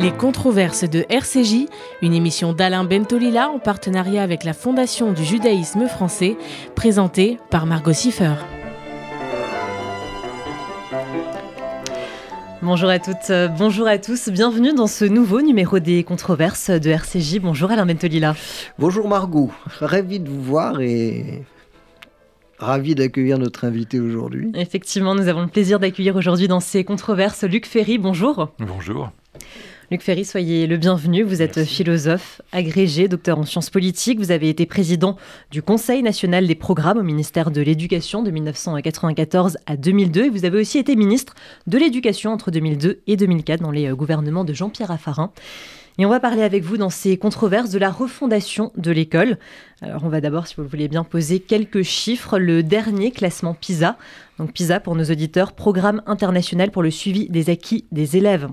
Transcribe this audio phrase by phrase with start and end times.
[0.00, 1.66] Les controverses de RCJ,
[2.00, 6.38] une émission d'Alain Bentolila en partenariat avec la Fondation du judaïsme français,
[6.74, 8.32] présentée par Margot Siffer.
[12.62, 16.88] Bonjour à toutes, euh, bonjour à tous, bienvenue dans ce nouveau numéro des controverses de
[16.88, 17.38] RCJ.
[17.38, 18.34] Bonjour Alain Bentolila.
[18.78, 21.42] Bonjour Margot, ravi de vous voir et
[22.58, 24.50] ravi d'accueillir notre invité aujourd'hui.
[24.54, 27.98] Effectivement, nous avons le plaisir d'accueillir aujourd'hui dans ces controverses Luc Ferry.
[27.98, 28.48] Bonjour.
[28.58, 29.10] Bonjour.
[29.90, 31.24] Luc Ferry, soyez le bienvenu.
[31.24, 34.20] Vous êtes philosophe, agrégé, docteur en sciences politiques.
[34.20, 35.16] Vous avez été président
[35.50, 40.26] du Conseil national des programmes au ministère de l'Éducation de 1994 à 2002.
[40.26, 41.34] Et vous avez aussi été ministre
[41.66, 45.32] de l'Éducation entre 2002 et 2004 dans les euh, gouvernements de Jean-Pierre Raffarin.
[45.98, 49.38] Et on va parler avec vous dans ces controverses de la refondation de l'école.
[49.82, 52.38] Alors on va d'abord, si vous le voulez bien, poser quelques chiffres.
[52.38, 53.98] Le dernier classement PISA,
[54.38, 58.46] donc PISA pour nos auditeurs, Programme international pour le suivi des acquis des élèves.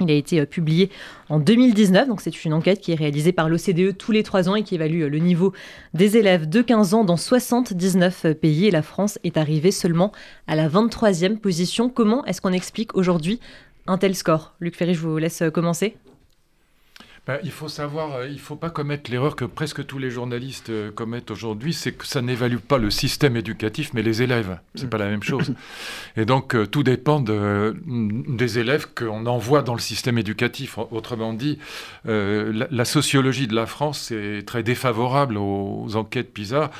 [0.00, 0.90] Il a été euh, publié
[1.28, 4.56] en 2019, donc c'est une enquête qui est réalisée par l'OCDE tous les trois ans
[4.56, 5.52] et qui évalue euh, le niveau
[5.94, 8.66] des élèves de 15 ans dans 79 euh, pays.
[8.66, 10.10] Et la France est arrivée seulement
[10.48, 11.88] à la 23e position.
[11.88, 13.38] Comment est-ce qu'on explique aujourd'hui
[13.86, 14.54] un tel score?
[14.58, 15.96] Luc Ferry, je vous laisse commencer.
[17.26, 20.10] Ben, il faut savoir, euh, il ne faut pas commettre l'erreur que presque tous les
[20.10, 24.58] journalistes euh, commettent aujourd'hui, c'est que ça n'évalue pas le système éducatif, mais les élèves.
[24.74, 25.54] C'est pas la même chose.
[26.18, 30.76] Et donc, euh, tout dépend de, des élèves qu'on envoie dans le système éducatif.
[30.90, 31.58] Autrement dit,
[32.04, 36.70] la, sociologie de la France est très défavorable aux, enquêtes PISA.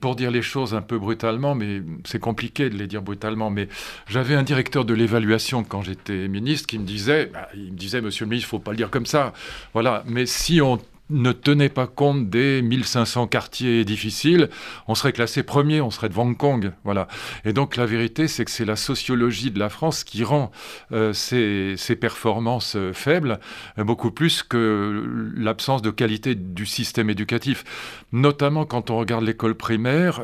[0.00, 3.50] pour dire les choses un peu brutalement, mais c'est compliqué de les dire brutalement.
[3.50, 3.68] Mais
[4.08, 8.00] j'avais un directeur de l'évaluation quand j'étais ministre qui me disait, bah, il me disait,
[8.00, 9.32] Monsieur le ministre, il faut pas le dire comme ça.
[9.72, 10.78] Voilà, mais si on
[11.10, 14.48] ne tenait pas compte des 1500 quartiers difficiles,
[14.88, 16.72] on serait classé premier, on serait devant Hong Kong.
[16.84, 17.08] Voilà.
[17.44, 20.50] Et donc la vérité, c'est que c'est la sociologie de la France qui rend
[20.92, 23.40] euh, ces, performances euh, faibles,
[23.78, 27.64] euh, beaucoup plus que l'absence de qualité du système éducatif.
[28.12, 30.20] Notamment quand on regarde l'école primaire,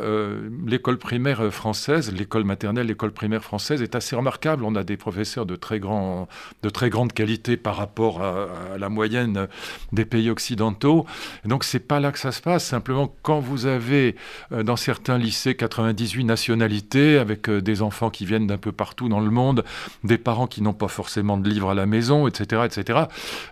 [0.66, 4.64] l'école primaire française, l'école maternelle, l'école primaire française est assez remarquable.
[4.64, 6.28] On a des professeurs de très, grand,
[6.62, 9.46] de très grande qualité par rapport à la moyenne
[9.92, 12.64] des pays occidentaux et donc c'est pas là que ça se passe.
[12.64, 14.16] Simplement quand vous avez
[14.52, 19.08] euh, dans certains lycées 98 nationalités avec euh, des enfants qui viennent d'un peu partout
[19.08, 19.64] dans le monde,
[20.04, 23.04] des parents qui n'ont pas forcément de livres à la maison, etc., etc.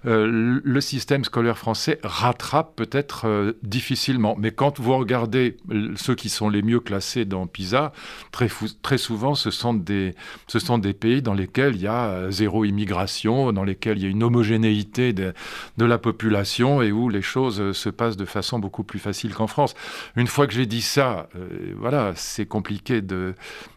[0.06, 4.36] Euh, le système scolaire français rattrape peut-être difficilement.
[4.38, 5.56] Mais quand vous regardez
[5.96, 7.92] ceux qui sont les mieux classés dans PISA,
[8.32, 8.48] très,
[8.82, 10.14] très souvent ce sont des
[10.46, 14.06] ce sont des pays dans lesquels il y a zéro immigration, dans lesquels il y
[14.06, 15.32] a une homogénéité de,
[15.78, 19.34] de la population et où les choses euh, se passent de façon beaucoup plus facile
[19.34, 19.74] qu'en France.
[20.16, 23.34] Une fois que j'ai dit ça, euh, voilà, c'est compliqué de,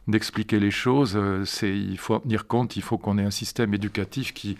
[0.07, 1.13] d'expliquer les choses.
[1.15, 4.57] Euh, c'est, il faut en tenir compte, il faut qu'on ait un système éducatif qui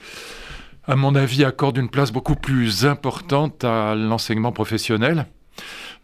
[0.89, 5.25] à mon avis, accorde une place beaucoup plus importante à l'enseignement professionnel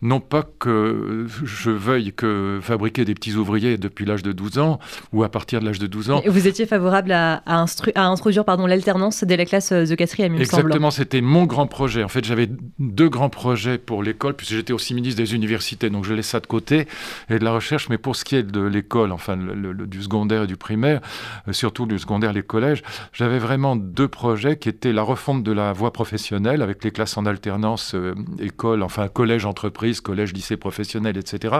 [0.04, 4.80] non pas que je veuille que fabriquer des petits ouvriers depuis l'âge de 12 ans
[5.12, 6.22] ou à partir de l'âge de 12 ans.
[6.26, 7.66] vous étiez favorable à, à,
[8.06, 12.04] introduire pardon, l'alternance dès la classe de quatrième, il Exactement, c'était mon grand projet.
[12.04, 12.50] En fait, j'avais
[12.80, 16.40] deux grands projets pour l'école, puisque j'étais aussi ministre des universités, donc je laisse ça
[16.40, 16.88] de côté,
[17.30, 17.90] et de la recherche.
[17.90, 21.02] Mais pour ce qui est de l'école, enfin le, du secondaire et du primaire,
[21.48, 22.84] euh, surtout du secondaire, les collèges,
[23.14, 27.18] j'avais vraiment deux projets qui étaient la refonte de la voie professionnelle avec les classes
[27.18, 31.56] en alternance, euh, école, enfin collège, entreprise, collège, lycée professionnel, etc.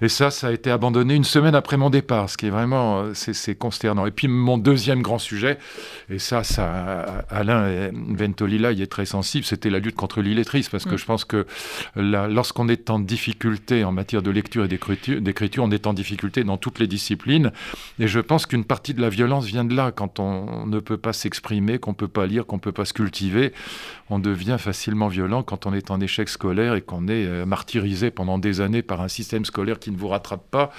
[0.00, 3.00] Et ça, ça a été abandonné une semaine après mon départ, ce qui est vraiment,
[3.00, 4.06] euh, c'est consternant.
[4.06, 5.58] Et puis mon deuxième grand sujet,
[6.10, 10.84] et ça, ça Alain Ventolila y est très sensible, c'était la lutte contre l'illettrisme, parce
[10.84, 10.98] que mm.
[10.98, 11.46] je pense que
[11.96, 16.56] lorsqu'on est en difficulté en matière de lecture et d'écriture, on est en difficulté dans
[16.56, 17.52] toutes les disciplines.
[17.98, 20.96] Et je pense qu'une partie de la violence vient de là, quand on ne peut
[20.96, 23.52] pas s'exprimer, qu'on ne peut pas lire, qu'on ne peut pas se cultiver,
[24.10, 28.12] on devient facilement violent quand on est en échec scolaire et qu'on est euh, martyrisé
[28.12, 30.70] pendant des années par un système scolaire qui ne vous rattrape pas.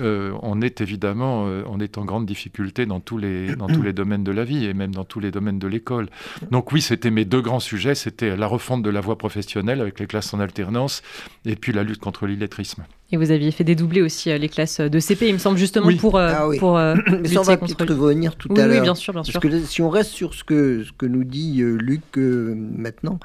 [0.00, 3.82] Euh, on est évidemment euh, on est en grande difficulté dans tous, les, dans tous
[3.82, 6.08] les domaines de la vie et même dans tous les domaines de l'école.
[6.50, 10.00] Donc oui, c'était mes deux grands sujets, c'était la refonte de la voie professionnelle avec
[10.00, 11.02] les classes en alternance
[11.44, 12.82] et puis la lutte contre l'illettrisme.
[13.12, 16.18] Et vous aviez fait dédoubler aussi les classes de CP, il me semble, justement pour,
[16.18, 16.76] ah pour
[17.20, 18.78] Mais ça, on va peut-être revenir tout à l'heure.
[18.78, 19.32] Oui, bien sûr, bien sûr.
[19.32, 23.20] Parce que si on reste sur ce que, ce que nous dit Luc maintenant.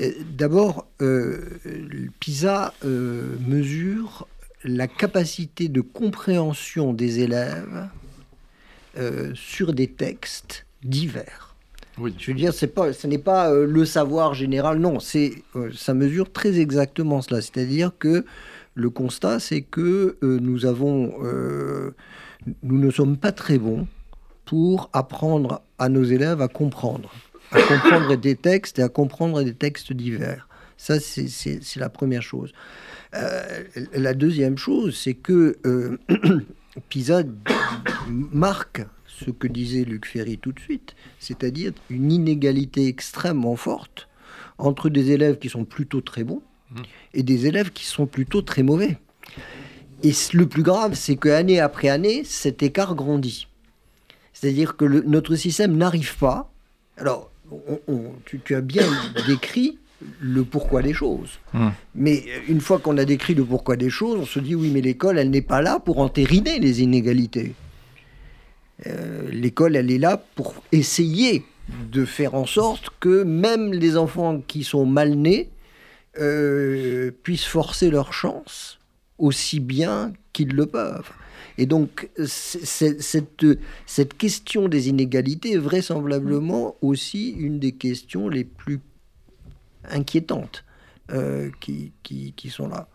[0.00, 1.58] Euh, d'abord, euh,
[2.20, 4.26] PISA euh, mesure
[4.64, 7.88] la capacité de compréhension des élèves
[9.34, 11.56] sur des textes divers.
[11.98, 12.14] Oui.
[12.16, 15.42] Je veux dire, c'est pas, ce n'est pas le savoir général, non, c'est,
[15.74, 17.40] ça mesure très exactement cela.
[17.40, 18.24] C'est-à-dire que
[18.74, 21.12] le constat, c'est que nous avons,
[22.62, 23.88] nous ne sommes pas très bons
[24.44, 27.12] pour apprendre à nos élèves à comprendre,
[27.54, 30.48] à comprendre des textes et à comprendre des textes divers.
[30.76, 32.52] Ça, c'est la première chose.
[33.14, 33.62] Euh,
[33.92, 35.98] la deuxième chose, c'est que euh,
[36.88, 37.22] PISA
[38.08, 44.08] marque ce que disait Luc Ferry tout de suite, c'est-à-dire une inégalité extrêmement forte
[44.58, 46.42] entre des élèves qui sont plutôt très bons
[46.72, 46.82] mmh.
[47.14, 48.98] et des élèves qui sont plutôt très mauvais.
[50.02, 53.46] Et le plus grave, c'est qu'année après année, cet écart grandit.
[54.32, 56.52] C'est-à-dire que notre système n'arrive pas.
[56.98, 57.30] Alors,
[58.24, 58.86] tu, as bien
[59.26, 59.78] décrit
[60.20, 61.38] le pourquoi des choses.
[61.52, 61.68] Mmh.
[61.94, 64.80] Mais une fois qu'on a décrit le pourquoi des choses, on se dit oui, mais
[64.80, 67.54] l'école, elle n'est pas là pour entériner les inégalités.
[68.86, 71.44] Euh, l'école, elle est là pour essayer
[71.90, 75.48] de faire en sorte que même les enfants qui sont mal nés
[76.18, 78.78] euh, puissent forcer leur chance
[79.18, 81.10] aussi bien qu'ils le peuvent.
[81.56, 83.46] Et donc, cette,
[83.86, 88.80] cette question des inégalités est vraisemblablement aussi une des questions les plus
[89.88, 90.64] inquiétantes
[91.12, 92.88] euh, qui, qui, qui, sont là.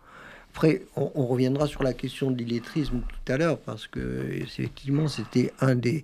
[0.51, 5.53] Après, on, reviendra sur la question de l'illettrisme tout à l'heure, parce que effectivement, c'était
[5.61, 6.03] un des,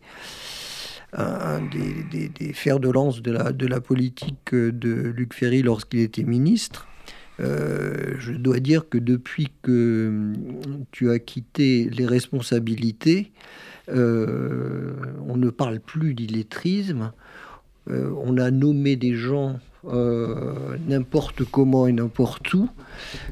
[1.13, 6.02] un des, des, fers de lance de la, de la politique de Luc Ferry lorsqu'il
[6.02, 6.88] était ministre.
[7.39, 10.33] Euh, je dois dire que depuis que
[10.91, 13.31] tu as quitté les responsabilités,
[13.89, 14.93] euh,
[15.27, 17.11] on ne parle plus d'illettrisme.
[17.89, 19.59] Euh, on a nommé des gens
[20.87, 22.67] n'importe comment et n'importe où.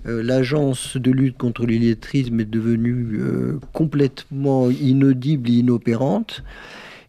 [0.05, 3.19] L'agence de lutte contre l'illettrisme est devenue
[3.71, 6.43] complètement inaudible et inopérante.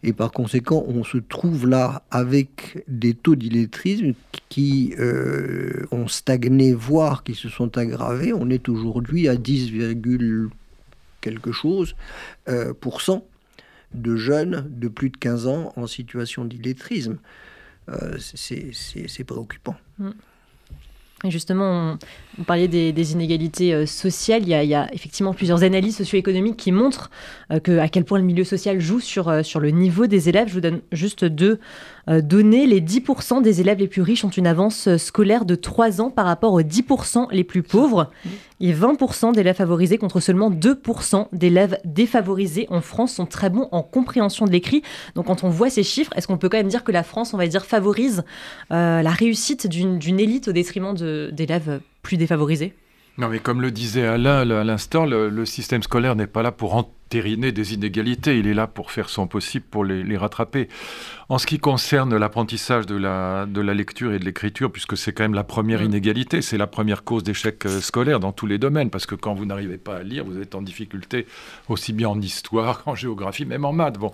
[0.07, 4.13] Et par conséquent, on se trouve là avec des taux d'illettrisme
[4.49, 8.31] qui euh, ont stagné, voire qui se sont aggravés.
[8.31, 9.71] On est aujourd'hui à 10,
[11.21, 11.95] quelque chose
[12.47, 12.71] euh,
[13.95, 17.17] de jeunes de plus de 15 ans en situation d'illettrisme.
[17.89, 19.75] Euh, c'est préoccupant.
[21.23, 21.97] Justement,
[22.37, 24.43] on, parlait des, inégalités euh, sociales.
[24.43, 27.09] Il y, a, effectivement plusieurs analyses socio-économiques qui montrent
[27.51, 30.49] euh, à quel point le milieu social joue sur, euh, sur le niveau des élèves.
[30.49, 31.59] Je vous donne juste deux
[32.07, 32.67] données.
[32.67, 36.25] Les 10% des élèves les plus riches ont une avance scolaire de 3 ans par
[36.25, 38.11] rapport aux 10% les plus pauvres
[38.65, 43.83] et 20% d'élèves favorisés contre seulement 2% d'élèves défavorisés en France sont très bons en
[43.83, 44.81] compréhension de l'écrit.
[45.13, 47.35] Donc quand on voit ces chiffres, est-ce qu'on peut quand même dire que la France,
[47.35, 48.23] on va dire, favorise
[48.71, 52.73] la réussite d'une élite au détriment d'élèves plus défavorisés?
[53.17, 56.75] Non, mais comme le disait Alain à l'instant, le, système scolaire n'est pas là pour
[57.05, 60.67] entériner des inégalités, il est là pour faire son possible pour les, rattraper.
[61.29, 65.13] En ce qui concerne l'apprentissage de la, de la lecture et de l'écriture, puisque c'est
[65.13, 65.85] quand même la première mm.
[65.85, 69.35] inégalité, c'est la première cause d'échec euh, scolaire dans tous les domaines, parce que quand
[69.35, 71.27] vous n'arrivez pas à lire, vous êtes en difficulté
[71.69, 74.11] aussi bien en histoire qu'en géographie, même en maths, bon,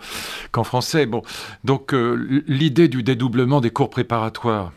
[0.51, 1.05] qu'en français.
[1.05, 1.21] Bon.
[1.63, 4.73] Donc euh, l'idée du dédoublement des cours préparatoires,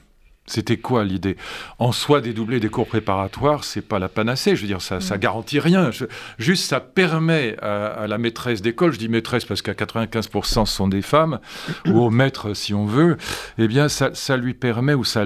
[0.46, 1.36] c'était quoi l'idée?
[1.78, 4.54] En soi, dédoubler des cours préparatoires, c'est pas la panacée.
[4.54, 5.20] Je veux dire, ça, ça mm.
[5.20, 5.90] garantit rien.
[6.38, 10.88] juste, ça permet à, la maîtresse d'école, je dis maîtresse parce qu'à 95% ce sont
[10.88, 11.38] des femmes,
[11.86, 13.16] ou au maître si on veut,
[13.56, 15.24] eh bien, ça, ça lui permet ou ça,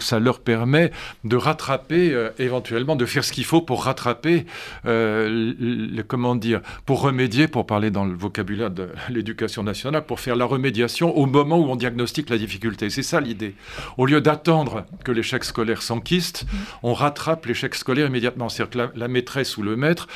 [0.00, 0.92] ça leur permet
[1.24, 4.46] de rattraper, euh, éventuellement, de faire ce qu'il faut pour rattraper,
[4.86, 10.20] euh, le, comment dire, pour remédier, pour parler dans le vocabulaire de l'éducation nationale, pour
[10.20, 12.88] faire la remédiation au moment où on diagnostique la difficulté.
[12.88, 13.54] C'est ça l'idée.
[13.98, 14.59] Au lieu d'attendre
[15.04, 16.46] que l'échec scolaire s'enquiste,
[16.82, 18.48] on rattrape l'échec scolaire immédiatement.
[18.48, 20.08] C'est-à-dire que la, maîtresse ou le maître,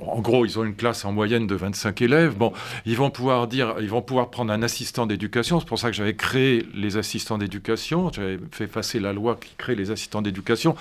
[0.00, 2.34] en gros, ils ont une classe en moyenne de 25 élèves.
[2.36, 2.52] Bon,
[2.86, 5.60] ils vont pouvoir dire, ils vont pouvoir prendre un assistant d'éducation.
[5.60, 8.10] C'est pour ça que j'avais créé les assistants d'éducation.
[8.12, 10.76] J'avais fait passer la loi qui crée les assistants d'éducation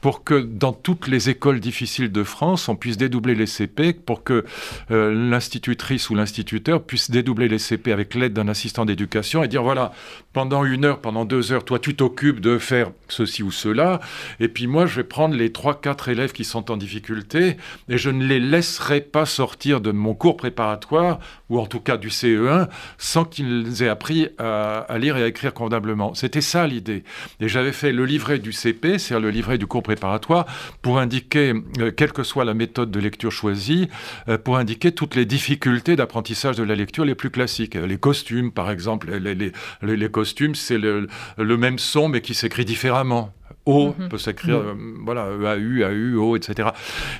[0.00, 4.22] pour que dans toutes les écoles difficiles de France, on puisse dédoubler les CP, pour
[4.22, 4.44] que
[4.90, 9.62] euh, l'institutrice ou l'instituteur puisse dédoubler les CP avec l'aide d'un assistant d'éducation et dire
[9.62, 9.92] voilà,
[10.32, 14.00] pendant une heure, pendant deux heures, toi tu t'occupes de faire ceci ou cela,
[14.40, 17.56] et puis moi je vais prendre les 3-4 élèves qui sont en difficulté,
[17.88, 21.96] et je ne les laisserai pas sortir de mon cours préparatoire, ou en tout cas
[21.96, 26.14] du CE1, sans qu'ils aient appris à, lire et à écrire convenablement.
[26.14, 27.04] C'était ça l'idée.
[27.40, 30.46] Et j'avais fait le livret du CP, c'est-à-dire le livret du cours préparatoire,
[30.82, 33.88] pour indiquer, euh, quelle que soit la méthode de lecture choisie,
[34.28, 37.74] euh, pour indiquer toutes les difficultés d'apprentissage de la lecture les plus classiques.
[37.74, 39.52] Les costumes, par exemple, les, les,
[39.82, 43.32] les costumes, c'est le, le, même son, mais qui s'écrit différemment.
[43.66, 44.08] O mhm.
[44.08, 46.68] peut s'écrire, euh, voilà, E-A-U, A-U, O, etc.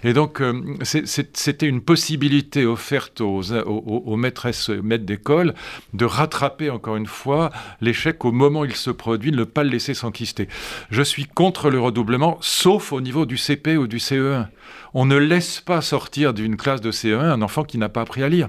[0.04, 5.54] Et donc, euh, c'était une possibilité offerte aux, aux, maîtresses, maîtres d'école
[5.92, 9.70] de rattraper encore une fois l'échec au moment où il se produit, ne pas le
[9.70, 10.46] laisser s'enquister.
[10.90, 14.46] Je suis contre le redoublement, sauf au niveau du CP ou du CE1.
[14.94, 18.22] On ne laisse pas sortir d'une classe de CE1 un enfant qui n'a pas appris
[18.22, 18.48] à lire.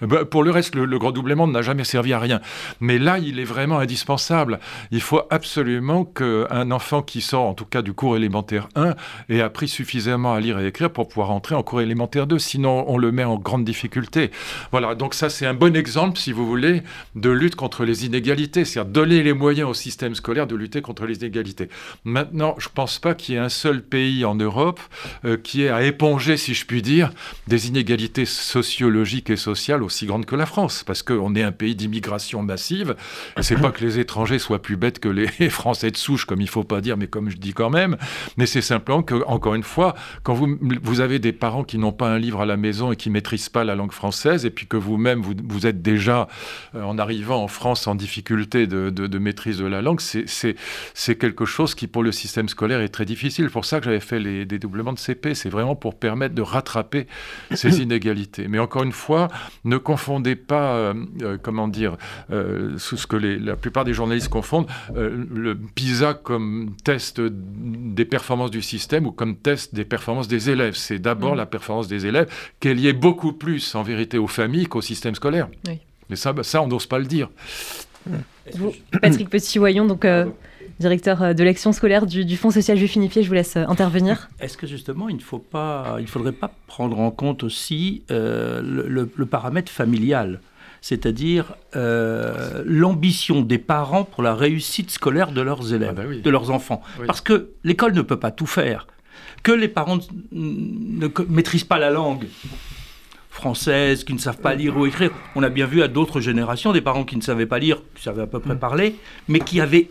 [0.00, 2.40] Bah, pour le reste, le, grand doublement n'a jamais servi à rien.
[2.80, 4.60] Mais là, il est vraiment indispensable.
[4.90, 8.94] Il faut absolument qu'un enfant qui sort, en tout cas du cours élémentaire 1,
[9.28, 12.38] ait appris suffisamment à lire et écrire pour pouvoir entrer en cours élémentaire 2.
[12.38, 14.30] Sinon, on le met en grande difficulté.
[14.70, 16.82] Voilà, donc ça, c'est un bon exemple, si vous voulez,
[17.14, 18.64] de lutte contre les inégalités.
[18.64, 21.68] C'est-à-dire donner les moyens au système scolaire de lutter contre les inégalités.
[22.04, 24.80] Maintenant, je ne pense pas qu'il y ait un seul pays en Europe
[25.24, 27.12] euh, qui ait à éponger, si je puis dire,
[27.46, 31.74] des inégalités sociologiques et sociales aussi grande que la France, parce qu'on est un pays
[31.74, 32.96] d'immigration massive.
[33.40, 36.48] C'est pas que les étrangers soient plus bêtes que les Français de souche, comme il
[36.48, 37.96] faut pas dire, mais comme je dis quand même.
[38.36, 41.92] Mais c'est simplement que, encore une fois, quand vous, vous avez des parents qui n'ont
[41.92, 44.66] pas un livre à la maison et qui maîtrisent pas la langue française, et puis
[44.66, 46.28] que vous-même, vous, vous, êtes déjà,
[46.74, 51.44] euh, en arrivant en France, en difficulté de, de, maîtrise de la langue, c'est quelque
[51.44, 53.46] chose qui, pour le système scolaire, est très difficile.
[53.46, 55.34] C'est pour ça que j'avais fait les dédoublements de CP.
[55.34, 57.06] C'est vraiment pour permettre de rattraper
[57.52, 58.48] ces inégalités.
[58.48, 59.28] Mais encore une fois,
[59.64, 61.96] ne confondez pas, euh, euh, comment dire,
[62.30, 68.62] euh, ce que la plupart des journalistes confondent, le PISA comme test des performances du
[68.62, 70.74] système ou comme test des performances des élèves.
[70.74, 71.38] C'est d'abord mm.
[71.38, 72.28] la performance des élèves,
[72.60, 75.48] qu'elle y est beaucoup plus en vérité aux familles qu'au système scolaire.
[76.10, 77.30] Mais ça, ça on n'ose pas le dire.
[79.00, 80.06] Patrick Petit-Voyon, donc
[80.78, 83.22] directeur euh, de l'action scolaire du, Fonds social juif unifié.
[83.22, 84.28] Je vous laisse euh, intervenir.
[84.40, 88.60] Est-ce que justement, il ne faut pas, il faudrait pas prendre en compte aussi euh,
[88.62, 90.40] le, paramètre familial?
[90.80, 96.50] C'est-à-dire l'ambition des parents pour la réussite scolaire de leurs élèves, ah bah de leurs
[96.50, 96.82] enfants.
[97.06, 98.86] Parce que l'école ne peut pas tout faire.
[99.42, 99.98] Que les parents
[100.30, 102.26] ne maîtrisent pas la langue
[103.30, 105.10] française, qui ne savent pas lire ou écrire.
[105.34, 108.02] On a bien vu à d'autres générations des parents qui ne savaient pas lire, qui
[108.02, 108.58] savaient à peu près mm.
[108.58, 109.88] parler, mais qui avaient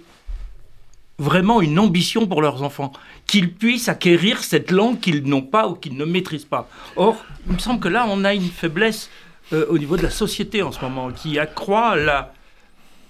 [1.20, 2.92] vraiment une ambition pour leurs enfants,
[3.28, 6.70] qu'ils puissent acquérir cette langue qu'ils n'ont pas ou qu'ils ne maîtrisent pas.
[6.96, 9.10] Or, il me semble que là, on a une faiblesse
[9.52, 12.34] euh, au niveau de la société en ce moment qui accroît la...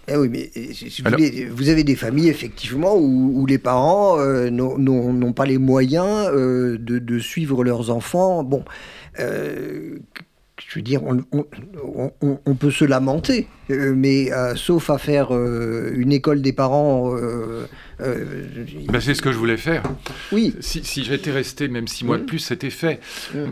[0.10, 5.46] Eh oui, mais euh, vous, avez des familles, effectivement, où, les parents euh, n'ont pas
[5.46, 8.44] les moyens de, de, suivre leurs enfants.
[8.44, 8.66] Bon,
[9.18, 16.42] je veux dire, on, peut se lamenter, mais euh, sauf à faire euh, une école
[16.42, 17.16] des parents.
[18.00, 19.84] Ben, c'est ce que je voulais faire.
[20.32, 20.56] Oui.
[20.60, 23.00] Si, j'étais resté même six mois de plus, c'était fait.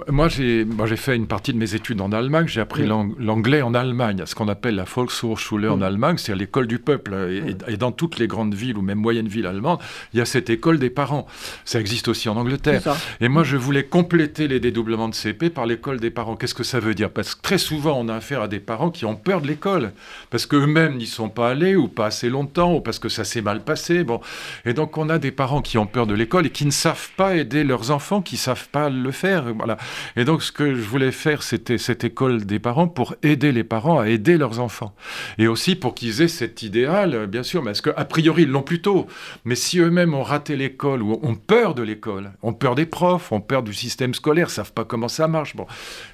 [0.07, 0.65] Moi, j'ai
[0.97, 2.47] fait une partie de mes études en Allemagne.
[2.47, 6.79] J'ai appris l'anglais en Allemagne, ce qu'on appelle la Volkshochschule en Allemagne, c'est l'école du
[6.79, 7.13] peuple.
[7.13, 9.79] Et, et, dans toutes les grandes villes ou même moyennes villes allemandes,
[10.13, 11.27] il y a cette école des parents.
[11.65, 12.81] Ça existe aussi en Angleterre.
[13.21, 16.35] Et moi, je voulais compléter les dédoublements de CP par l'école des parents.
[16.35, 17.09] Qu'est-ce que ça veut dire?
[17.09, 19.91] Parce que très souvent, on a affaire à des parents qui ont peur de l'école,
[20.29, 23.41] parce qu'eux-mêmes n'y sont pas allés, ou pas assez longtemps, ou parce que ça s'est
[23.41, 24.03] mal passé.
[24.03, 24.21] Bon.
[24.65, 27.09] Et donc, on a des parents qui ont peur de l'école et qui ne savent
[27.17, 29.53] pas aider leurs enfants, qui ne savent pas le faire.
[29.53, 29.77] Voilà.
[30.15, 33.63] Et donc, ce que je voulais faire, c'était cette école des parents pour aider les
[33.63, 34.93] parents à aider leurs enfants.
[35.37, 39.07] Et aussi pour qu'ils aient cet idéal, bien sûr, parce qu'a priori, ils l'ont plutôt.
[39.45, 43.31] Mais si eux-mêmes ont raté l'école, ou ont peur de l'école, ont peur des profs,
[43.31, 45.67] ont peur du système scolaire, savent pas comment ça marche, bon,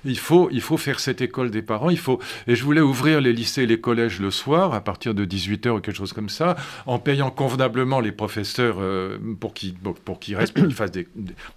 [0.05, 1.89] il faut, il faut faire cette école des parents.
[1.89, 5.13] Il faut et je voulais ouvrir les lycées et les collèges le soir à partir
[5.13, 6.55] de 18h ou quelque chose comme ça,
[6.85, 11.07] en payant convenablement les professeurs euh, pour qu'ils pour qu'ils restent, qu'ils fassent des,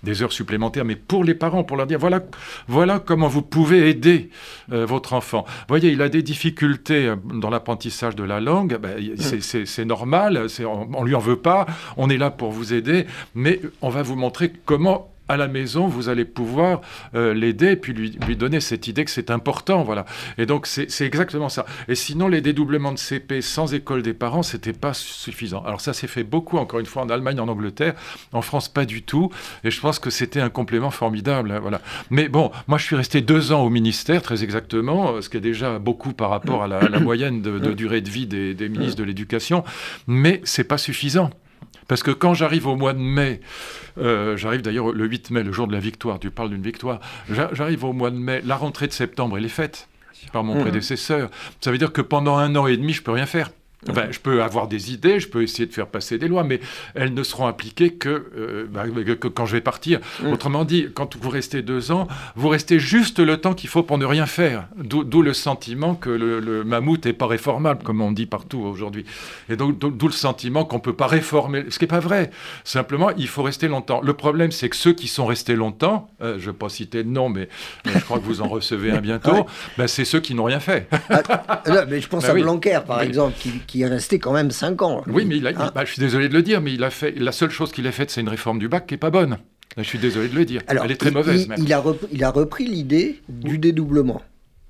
[0.03, 2.23] des, heures supplémentaires, mais pour les parents, pour leur dire voilà
[2.69, 4.31] voilà comment vous pouvez aider
[4.73, 5.45] euh, votre enfant.
[5.47, 10.47] Vous voyez, il a des difficultés euh, dans l'apprentissage de la langue, ben, c'est normal,
[10.61, 14.03] on, on lui en veut pas, on est là pour vous aider, mais on va
[14.03, 16.81] vous montrer comment à la maison, vous allez pouvoir
[17.15, 19.85] euh, l'aider et puis lui, lui, donner cette idée que c'est important.
[19.85, 20.05] Voilà.
[20.39, 21.67] Et donc, c'est exactement ça.
[21.87, 25.63] Et sinon, les dédoublements de CP sans école des parents, c'était pas suffisant.
[25.65, 27.95] Alors, ça s'est fait beaucoup, encore une fois, en Allemagne, en Angleterre.
[28.33, 29.31] En France, pas du tout.
[29.63, 31.53] Et je pense que c'était un complément formidable.
[31.53, 31.81] Hein, voilà.
[32.11, 35.41] Mais bon, moi, je suis resté deux ans au ministère, très exactement, ce qui est
[35.41, 38.99] déjà beaucoup par rapport à la, moyenne de, de, durée de vie des, des ministres
[38.99, 39.63] de l'Éducation.
[40.09, 41.31] Mais c'est pas suffisant.
[41.91, 43.41] Parce que quand j'arrive au mois de mai,
[43.99, 47.01] euh, j'arrive d'ailleurs le 8 mai, le jour de la victoire, tu parles d'une victoire,
[47.29, 49.89] j'arrive au mois de mai, la rentrée de septembre, elle est faite
[50.33, 50.61] par mon mmh.
[50.61, 51.31] prédécesseur.
[51.61, 53.51] Ça veut dire que pendant un an et demi, je peux rien faire
[53.87, 56.61] je peux avoir des idées, je peux essayer de faire passer des lois, mais
[56.95, 58.85] elles ne seront appliquées que, euh, bah,
[59.35, 60.01] quand je vais partir.
[60.23, 60.33] Mm.
[60.33, 62.07] Autrement dit, quand vous restez deux ans,
[62.37, 64.69] vous restez juste le temps qu'il faut pour ne rien faire.
[64.77, 69.05] D'où le sentiment que le, mammouth n'est pas réformable, comme on dit partout aujourd'hui.
[69.49, 72.31] Et donc, d'où le sentiment qu'on ne peut pas réformer, ce qui n'est pas vrai.
[72.65, 74.01] Simplement, il faut rester longtemps.
[74.03, 77.03] Le problème, c'est que ceux qui sont restés longtemps, euh, je ne vais pas citer
[77.03, 77.49] de nom, mais,
[77.85, 79.47] je crois que vous en recevez un bientôt,
[79.79, 80.89] bah, c'est ceux qui n'ont rien fait.
[81.09, 81.23] Ah,
[81.89, 84.83] mais je pense bah à Blanquer, par exemple, qui qui est resté quand même 5
[84.83, 85.05] ans.
[85.07, 86.91] Oui, mais il a, hein bah, je suis désolé de le dire, mais il a
[86.91, 89.11] fait, la seule chose qu'il a faite, c'est une réforme du bac qui n'est pas
[89.11, 89.39] bonne.
[89.77, 90.63] Je suis désolé de le dire.
[90.67, 91.47] Elle est très mauvaise.
[91.57, 94.23] Il, a repris, il a repris l'idée du dédoublement.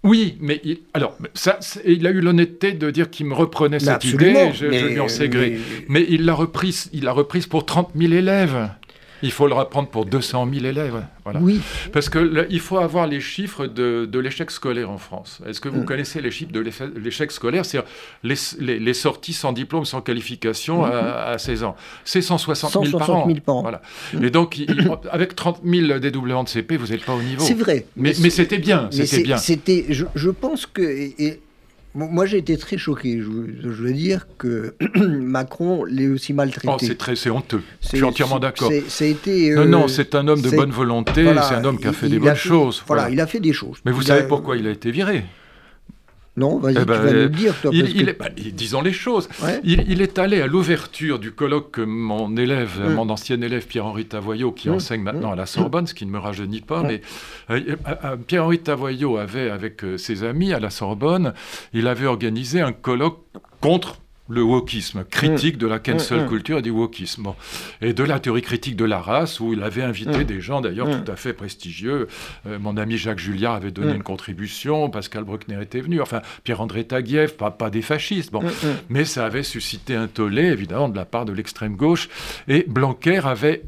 [0.03, 4.05] Oui, mais il, alors, ça, il a eu l'honnêteté de dire qu'il me reprenait cette
[4.05, 5.59] idée, je, je, lui en sais gré.
[5.89, 8.69] Mais, mais il l'a reprise, il l'a reprise pour 30 000 élèves.
[9.23, 11.05] Il faut le reprendre pour 200 000 élèves.
[11.25, 11.41] Voilà.
[11.41, 11.61] Oui.
[11.93, 15.41] Parce qu'il faut avoir les chiffres de, de l'échec scolaire en France.
[15.47, 15.85] Est-ce que vous mm.
[15.85, 16.61] connaissez les chiffres de
[16.99, 17.65] l'échec scolaire?
[17.65, 17.79] C'est
[18.23, 20.91] les, les, les, sorties sans diplôme, sans qualification mm-hmm.
[20.91, 21.77] à, à, 16 ans.
[22.05, 23.63] C'est 160, 000 par an.
[23.63, 23.83] Voilà.
[24.15, 24.25] Mm.
[24.25, 27.45] Et donc, il, avec 30 000 dédoublements de CP, vous n'êtes pas au niveau.
[27.45, 27.87] C'est vrai.
[27.97, 28.89] Mais, mais c'était bien.
[28.91, 29.37] C'était bien.
[29.37, 30.83] Je, je, pense que...
[30.83, 31.41] Et,
[31.95, 33.21] moi, j'ai été très choqué.
[33.21, 36.69] Je, veux dire que Macron l'est aussi maltraité.
[36.73, 37.63] Oh, c'est très, c'est honteux.
[37.81, 38.71] Je suis entièrement d'accord.
[38.73, 39.51] Été.
[39.55, 41.25] non, non, euh, c'est un homme de bonne volonté.
[41.25, 42.83] c'est un homme qui a fait des bonnes choses.
[42.87, 43.79] Voilà, il a fait des choses.
[43.85, 45.25] Mais vous savez pourquoi il a été viré?
[46.41, 47.71] Non, vas-y, eh tu ben, vas nous le dire, toi.
[47.73, 49.29] Il, bah, disons les choses.
[49.63, 52.95] Il, est allé à l'ouverture du colloque que mon élève, mm.
[52.95, 54.73] mon ancien élève Pierre-Henri Tavoyot, qui mm.
[54.73, 57.03] enseigne maintenant à la Sorbonne, ce qui ne me rajeunit pas, mais
[57.51, 61.35] euh, euh, Pierre-Henri Tavoyot avait, avec euh, ses amis à la Sorbonne,
[61.75, 63.19] il avait organisé un colloque
[63.61, 64.00] contre
[64.31, 65.83] le wokisme, critique de la mm.
[65.83, 66.29] cancel mm, mm.
[66.29, 67.33] culture et du wokisme.
[67.83, 70.89] Et de la théorie critique de la race, où il avait invité des gens d'ailleurs
[70.89, 72.09] tout à fait prestigieux.
[72.47, 76.85] Euh, mon ami Jacques Julliard avait donné une contribution, Pascal Bruckner était venu, enfin Pierre-André
[76.85, 78.33] Taguieff, pas, pas, des fascistes.
[78.33, 78.43] Bon.
[78.89, 82.09] Mais ça avait suscité un tollé, évidemment, de la part de l'extrême gauche.
[82.49, 83.63] Et Blanquer avait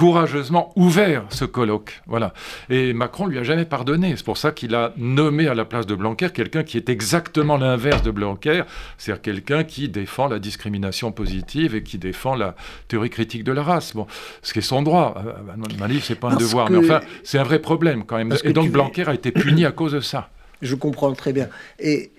[0.00, 2.00] courageusement ouvert ce colloque.
[2.06, 2.32] Voilà.
[2.70, 4.14] Et Macron lui a jamais pardonné.
[4.16, 7.58] C'est pour ça qu'il a nommé à la place de Blanquer quelqu'un qui est exactement
[7.58, 8.62] l'inverse de Blanquer,
[8.96, 12.56] c'est-à-dire quelqu'un qui défend la discrimination positive et qui défend la
[12.88, 13.94] théorie critique de la race.
[13.94, 14.06] Bon,
[14.40, 15.16] ce qui est son droit.
[15.18, 18.16] Euh, euh, ma livre, c'est pas un devoir, mais enfin, c'est un vrai problème quand
[18.16, 18.34] même.
[18.42, 20.30] et donc Blanquer a été puni à cause de ça.
[20.62, 21.48] Je comprends très bien.
[21.78, 22.10] Et,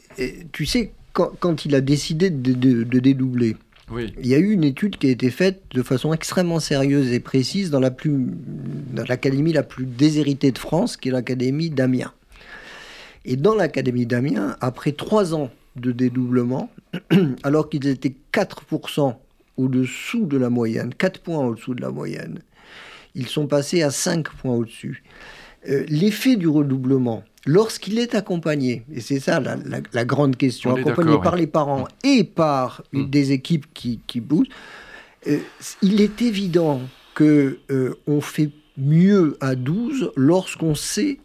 [0.51, 3.55] tu sais, quand, il a décidé de dédoubler,
[3.99, 7.19] il y a eu une étude qui a été faite de façon extrêmement sérieuse et
[7.19, 12.13] précise dans l'académie la plus déshéritée de France, qui est l'académie d'Amiens.
[13.25, 16.71] Et dans l'académie d'Amiens, après trois ans de dédoublement,
[17.43, 19.15] alors qu'ils étaient 4%
[19.57, 22.39] au-dessous de la moyenne, 4 points au-dessous de la moyenne,
[23.15, 25.03] ils sont passés à 5 points au-dessus.
[25.69, 31.35] Euh, l'effet du redoublement, lorsqu'il est accompagné, et c'est ça la, grande question, accompagné par
[31.35, 33.09] les parents et par mm.
[33.09, 34.47] des équipes qui, qui bougent,
[35.27, 35.39] euh,
[35.81, 36.81] il est évident
[37.13, 41.19] que euh, on fait mieux à 12 lorsqu'on sait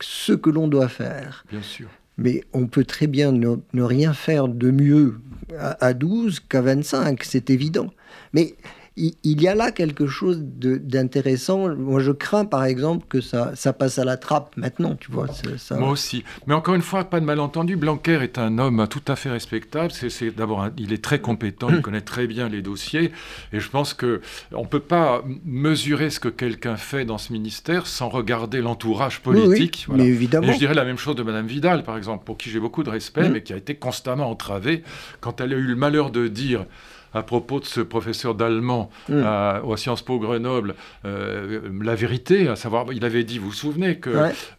[0.00, 1.44] ce que l'on doit faire.
[1.50, 1.88] Bien sûr.
[2.18, 5.18] Mais on peut très bien ne, rien faire de mieux
[5.58, 7.92] à, à 12 qu'à 25, c'est évident.
[8.32, 8.54] Mais
[8.96, 11.74] il, y a là quelque chose d'intéressant.
[11.74, 15.26] Moi, je crains, par exemple, que ça, ça passe à la trappe maintenant, tu vois.
[15.56, 15.76] Ça...
[15.76, 16.22] Moi aussi.
[16.46, 17.74] Mais encore une fois, pas de malentendu.
[17.74, 19.90] Blanquer est un homme tout à fait respectable.
[19.90, 23.10] C'est d'abord, il est très compétent, il connaît très bien les dossiers.
[23.52, 24.20] Et je pense que
[24.52, 29.88] on peut pas mesurer ce que quelqu'un fait dans ce ministère sans regarder l'entourage politique.
[29.90, 30.46] mais évidemment.
[30.46, 32.84] Et je dirais la même chose de Madame Vidal, par exemple, pour qui j'ai beaucoup
[32.84, 33.32] de respect, mm.
[33.32, 34.84] mais qui a été constamment entravée
[35.20, 36.66] quand elle a eu le malheur de dire
[37.14, 39.22] à propos de ce professeur d'allemand mm.
[39.24, 40.74] à, Sciences Po Grenoble
[41.04, 44.10] euh, la vérité, à savoir, il avait dit, vous vous souvenez, que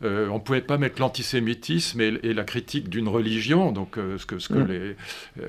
[0.03, 4.25] euh, on ne pouvait pas mettre l'antisémitisme et, la critique d'une religion, donc euh, ce
[4.25, 4.67] que, ce que mm.
[4.67, 4.95] les,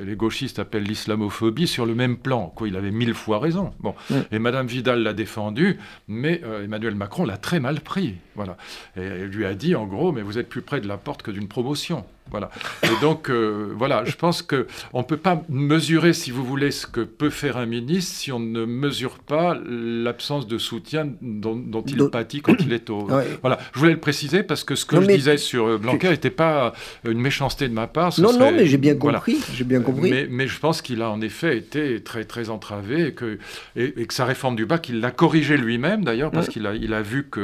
[0.04, 2.52] les, gauchistes appellent l'islamophobie, sur le même plan.
[2.54, 3.72] Quoi, il avait mille fois raison.
[3.80, 3.94] Bon.
[4.10, 4.14] Mm.
[4.32, 8.14] Et Madame Vidal l'a défendu, mais Emmanuel Macron l'a très mal pris.
[8.34, 8.56] Voilà.
[8.96, 11.22] Et elle lui a dit, en gros, mais vous êtes plus près de la porte
[11.22, 12.04] que d'une promotion.
[12.30, 12.50] Voilà.
[12.82, 16.86] Et donc, euh, voilà, je pense qu'on ne peut pas mesurer, si vous voulez, ce
[16.86, 22.10] que peut faire un ministre si on ne mesure pas l'absence de soutien dont, il
[22.10, 23.08] pâtit quand il est au...
[23.42, 26.30] Voilà, je voulais le préciser parce que ce que je disais sur euh, Blanquer n'était
[26.30, 26.72] pas
[27.04, 28.12] une méchanceté de ma part.
[28.18, 29.38] non, non, mais j'ai bien compris.
[29.54, 30.10] J'ai bien compris.
[30.10, 33.38] Mais, mais, je pense qu'il a en effet été très, très entravé et que,
[33.76, 36.92] et, que sa réforme du bac, il l'a corrigé lui-même d'ailleurs parce qu'il a, il
[36.94, 37.40] a vu que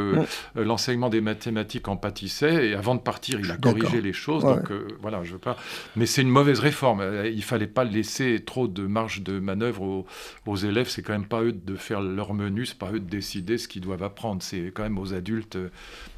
[0.56, 4.42] euh, l'enseignement des mathématiques en pâtissait et avant de partir, il a corrigé les choses.
[4.42, 5.56] Donc, voilà, je veux pas.
[5.96, 7.00] Mais c'est une mauvaise réforme.
[7.00, 10.06] Euh, il fallait pas laisser trop de marge de manœuvre
[10.46, 10.88] aux, élèves.
[10.88, 13.68] C'est quand même pas eux de faire leur menu, c'est pas eux de décider ce
[13.68, 14.42] qu'ils doivent apprendre.
[14.42, 15.70] C'est quand même aux adultes euh,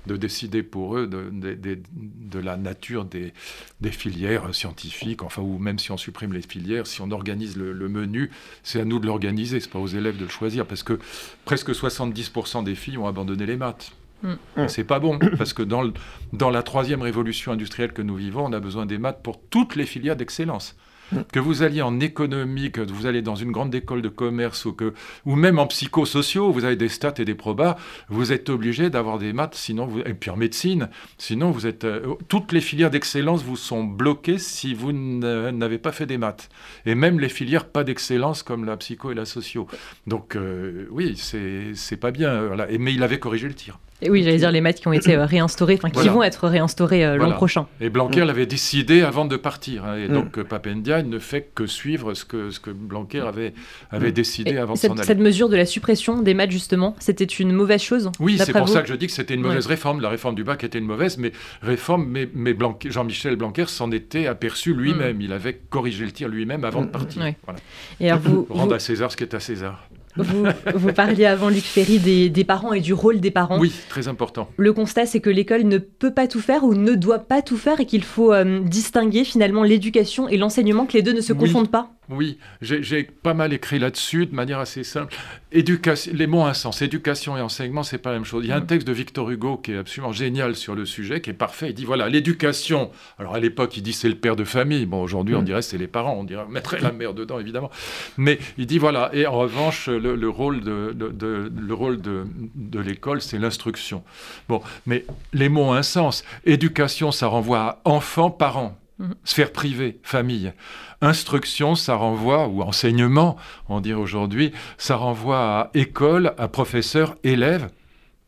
[0.07, 3.33] de décider pour eux de, de, la nature des,
[3.81, 5.23] des, filières scientifiques.
[5.23, 8.31] Enfin, ou même si on supprime les filières, si on organise le, menu,
[8.63, 9.61] c'est à nous de l'organiser.
[9.61, 10.99] C'est pas aux élèves de le choisir, parce que
[11.45, 13.93] presque 70% des filles ont abandonné les maths.
[14.23, 14.69] Mm.
[14.69, 15.91] C'est pas bon, parce que dans,
[16.33, 19.77] dans la troisième révolution industrielle que nous vivons, on a besoin des maths pour toutes
[19.77, 20.77] les filières d'excellence.
[21.13, 21.19] Mm.
[21.33, 24.73] Que vous alliez en économie, que vous allez dans une grande école de commerce ou,
[24.73, 24.95] que,
[25.27, 27.77] ou même en psychosociaux, vous avez des stats et des probas,
[28.09, 31.85] vous êtes obligé d'avoir des maths, sinon vous, et puis en médecine, sinon vous êtes,
[31.85, 36.49] euh, toutes les filières d'excellence vous sont bloquées si vous n'avez pas fait des maths.
[36.87, 39.67] Et même les filières pas d'excellence comme la psycho et la socio.
[40.07, 42.47] Donc euh, oui, c'est pas bien.
[42.47, 42.71] Voilà.
[42.71, 43.79] Et, mais il avait corrigé le tir.
[44.03, 46.49] Et oui, j'allais dire les maths qui ont été euh, réinstaurés, enfin qui vont être
[46.49, 47.67] réinstaurés euh, l'an prochain.
[47.81, 48.27] Et Blanquer mm.
[48.27, 49.85] l'avait décidé avant de partir.
[49.85, 50.13] Hein, et mm.
[50.13, 53.55] donc euh, Papendia ne fait que suivre ce que, ce que Blanquer avait,
[53.91, 54.13] avait mm.
[54.13, 55.05] décidé avant de s'en aller.
[55.05, 58.69] Cette mesure de la suppression des maths, justement, c'était une mauvaise chose Oui, c'est pour
[58.69, 60.01] ça que je dis que c'était une mauvaise réforme.
[60.01, 64.27] La réforme du bac était une mauvaise mais réforme, mais, mais Jean-Michel Blanquer s'en était
[64.27, 65.21] aperçu lui-même.
[65.21, 67.23] Il avait corrigé le tir lui-même avant de partir.
[67.45, 67.61] Voilà.
[68.01, 69.89] Et alors vous, Rendre à César ce qui est à César.
[70.17, 73.59] Vous, parliez avant, Luc Ferry, des, parents et du rôle des parents.
[73.59, 74.49] Oui, très important.
[74.57, 77.57] Le constat, c'est que l'école ne peut pas tout faire ou ne doit pas tout
[77.57, 81.33] faire et qu'il faut euh, distinguer finalement l'éducation et l'enseignement, que les deux ne se
[81.33, 81.91] confondent pas.
[82.11, 85.15] Oui, j'ai pas mal écrit là-dessus de manière assez simple.
[85.55, 86.83] Éducation, les mots sens.
[86.83, 88.45] éducation et enseignement, c'est pas la même chose.
[88.45, 88.67] Il y a un mm.
[88.67, 91.71] texte de Victor Hugo qui est absolument génial sur le sujet, qui est parfait.
[91.71, 92.91] Il dit voilà, l'éducation.
[93.21, 94.85] Alors à l'époque, il dit c'est le père de famille.
[94.85, 95.45] Bon, aujourd'hui, on mm.
[95.45, 96.17] dirait c'est les parents.
[96.19, 97.71] On dirait mettrait la mère dedans, évidemment.
[98.17, 99.11] Mais il dit voilà.
[99.13, 102.25] Et en revanche, le, rôle de, le rôle de,
[102.57, 104.03] de l'école, c'est l'instruction.
[104.49, 106.25] Bon, mais les mots ont un sens.
[106.45, 108.77] Éducation, ça renvoie à enfant, parent.
[108.99, 109.15] Mhm.
[109.25, 110.53] Sphère privée, famille.
[111.01, 113.37] Instruction, ça renvoie, ou enseignement,
[113.69, 117.69] on dirait aujourd'hui, ça renvoie à école, à professeur, élève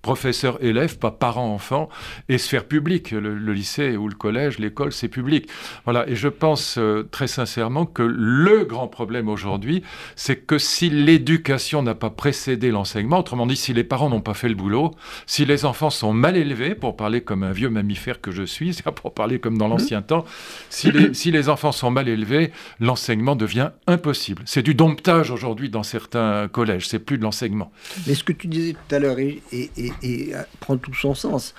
[0.07, 1.89] professeur-élève, pas parent-enfant,
[2.29, 3.11] et sphère publique.
[3.11, 5.49] Le, lycée ou le collège, l'école, c'est public.
[5.85, 9.83] Voilà, et je pense euh, très sincèrement que le grand problème aujourd'hui,
[10.15, 14.35] c'est que si l'éducation n'a pas précédé l'enseignement, autrement dit, si les parents n'ont pas
[14.35, 14.93] fait le boulot,
[15.27, 18.79] si les enfants sont mal élevés, pour parler comme un vieux mammifère que je suis,
[18.95, 20.25] pour parler comme dans l'ancien temps,
[20.71, 24.43] si les, si les enfants sont mal élevés, l'enseignement devient impossible.
[24.47, 27.73] C'est du domptage aujourd'hui dans certains collèges, c'est plus de l'enseignement.
[28.07, 29.43] Mais ce que tu disais tout à l'heure est,
[30.03, 31.55] et prend tout son sens.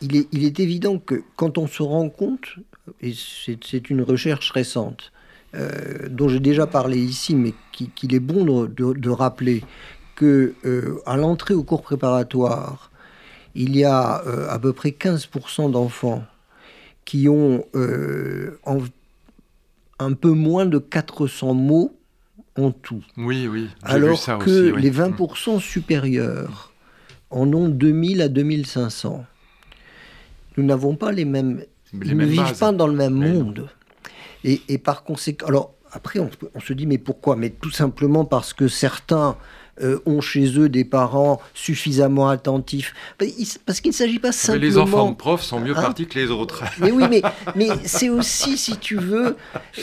[0.00, 2.56] Il est, il est évident que quand on se rend compte,
[3.00, 5.12] et c'est une recherche récente,
[5.54, 9.64] euh, dont j'ai déjà parlé ici, mais qu'il est bon de, rappeler
[10.14, 12.90] que euh, à l'entrée au cours préparatoire,
[13.56, 16.24] il y a euh, à peu près 15% d'enfants
[17.04, 17.64] qui ont
[19.98, 21.96] un peu moins de 400 mots
[22.56, 23.02] en tout.
[23.16, 23.68] Oui, oui.
[23.82, 26.69] Alors ça que les 20% supérieurs
[27.30, 29.24] en ont 2000 à 2500.
[30.56, 31.64] Nous n'avons pas les mêmes...
[31.92, 33.68] ils ne vivent pas dans le même monde.
[34.44, 35.46] Et, et, par conséquent...
[35.46, 37.36] Alors, après, on, on, se dit, mais pourquoi?
[37.36, 39.36] Mais tout simplement parce que certains
[39.82, 42.94] euh, ont chez eux des parents suffisamment attentifs.
[43.66, 44.60] Parce qu'il ne s'agit pas simplement...
[44.60, 46.64] Mais les enfants de profs sont mieux hein partis que les autres.
[46.80, 47.22] Mais oui, mais,
[47.56, 49.36] mais c'est aussi, si tu veux,
[49.78, 49.80] euh,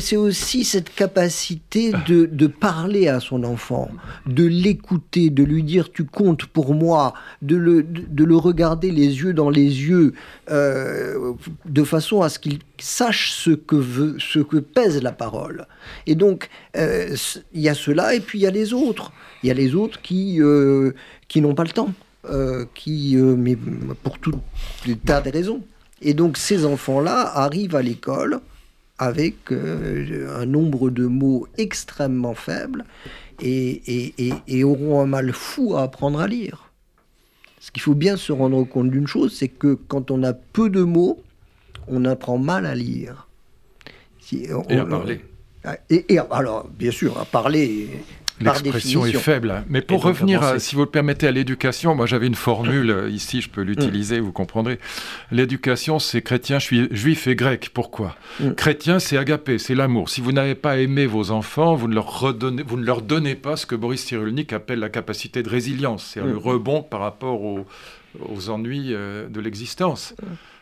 [0.00, 3.88] c'est aussi cette capacité de, de, parler à son enfant,
[4.26, 9.20] de l'écouter, de lui dire tu comptes pour moi, de le, de, le regarder les
[9.22, 10.14] yeux dans les yeux,
[10.50, 11.32] euh,
[11.64, 15.66] de façon à ce qu'il sache ce que, veut, ce que pèse la parole.
[16.06, 19.12] Et donc, il y a cela, et puis il y a les autres.
[19.42, 20.92] Il y a les autres qui, euh,
[21.28, 21.92] qui n'ont pas le temps,
[22.28, 23.56] euh, qui, euh, mais
[24.02, 24.38] pour tout
[24.86, 25.62] un tas de raisons.
[26.02, 28.40] Et donc ces enfants-là arrivent à l'école
[28.98, 32.84] avec un nombre de mots extrêmement faible
[33.40, 36.70] et, et, et, auront un mal fou à apprendre à lire.
[37.60, 40.68] Ce qu'il faut bien se rendre compte d'une chose, c'est que quand on a peu
[40.68, 41.22] de mots,
[41.90, 43.28] on apprend mal à lire.
[44.32, 45.20] et à parler.
[45.90, 47.90] Et, et, alors, bien sûr, à parler,
[48.40, 49.64] L'expression est faible.
[49.68, 53.40] Mais pour revenir, si vous le permettez, à l'éducation, moi j'avais une formule, euh, ici
[53.40, 54.24] je peux l'utiliser, mm.
[54.24, 54.78] vous comprendrez.
[55.30, 57.70] L'éducation, c'est chrétien, juif et grec.
[57.74, 58.52] Pourquoi mm.
[58.52, 60.08] Chrétien, c'est agapé, c'est l'amour.
[60.08, 63.34] Si vous n'avez pas aimé vos enfants, vous ne, leur redonnez, vous ne leur donnez
[63.34, 66.38] pas ce que Boris Cyrulnik appelle la capacité de résilience, c'est le mm.
[66.38, 67.66] rebond par rapport aux,
[68.48, 70.14] ennuis euh, de l'existence.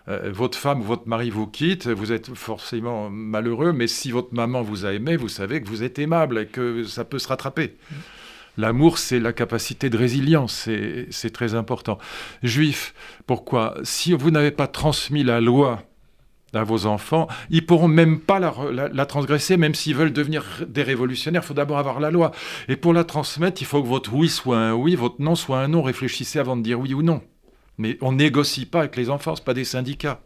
[0.09, 4.33] Euh, votre femme ou votre mari vous quitte, vous êtes forcément malheureux, mais si votre
[4.33, 7.29] maman vous a aimé, vous savez que vous êtes aimable et que ça peut se
[7.29, 7.77] rattraper.
[8.57, 10.69] L'amour, c'est la capacité de résilience,
[11.11, 11.99] c'est très important.
[12.43, 12.93] Juif,
[13.27, 13.77] pourquoi?
[13.85, 15.83] Si vous n'avez pas transmis la loi
[16.55, 21.43] à vos enfants, ils pourront même pas la, transgresser, même s'ils veulent devenir des révolutionnaires.
[21.45, 22.33] Il faut d'abord avoir la loi.
[22.69, 25.61] Et pour la transmettre, il faut que votre oui soit un oui, votre non soit
[25.61, 25.83] un non.
[25.83, 27.23] Réfléchissez avant de dire oui ou non.
[27.79, 30.21] Mais on négocie pas avec les enfants, ce pas des syndicats.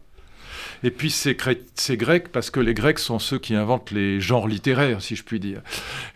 [0.83, 5.01] Et puis c'est grec parce que les Grecs sont ceux qui inventent les genres littéraires,
[5.01, 5.61] si je puis dire.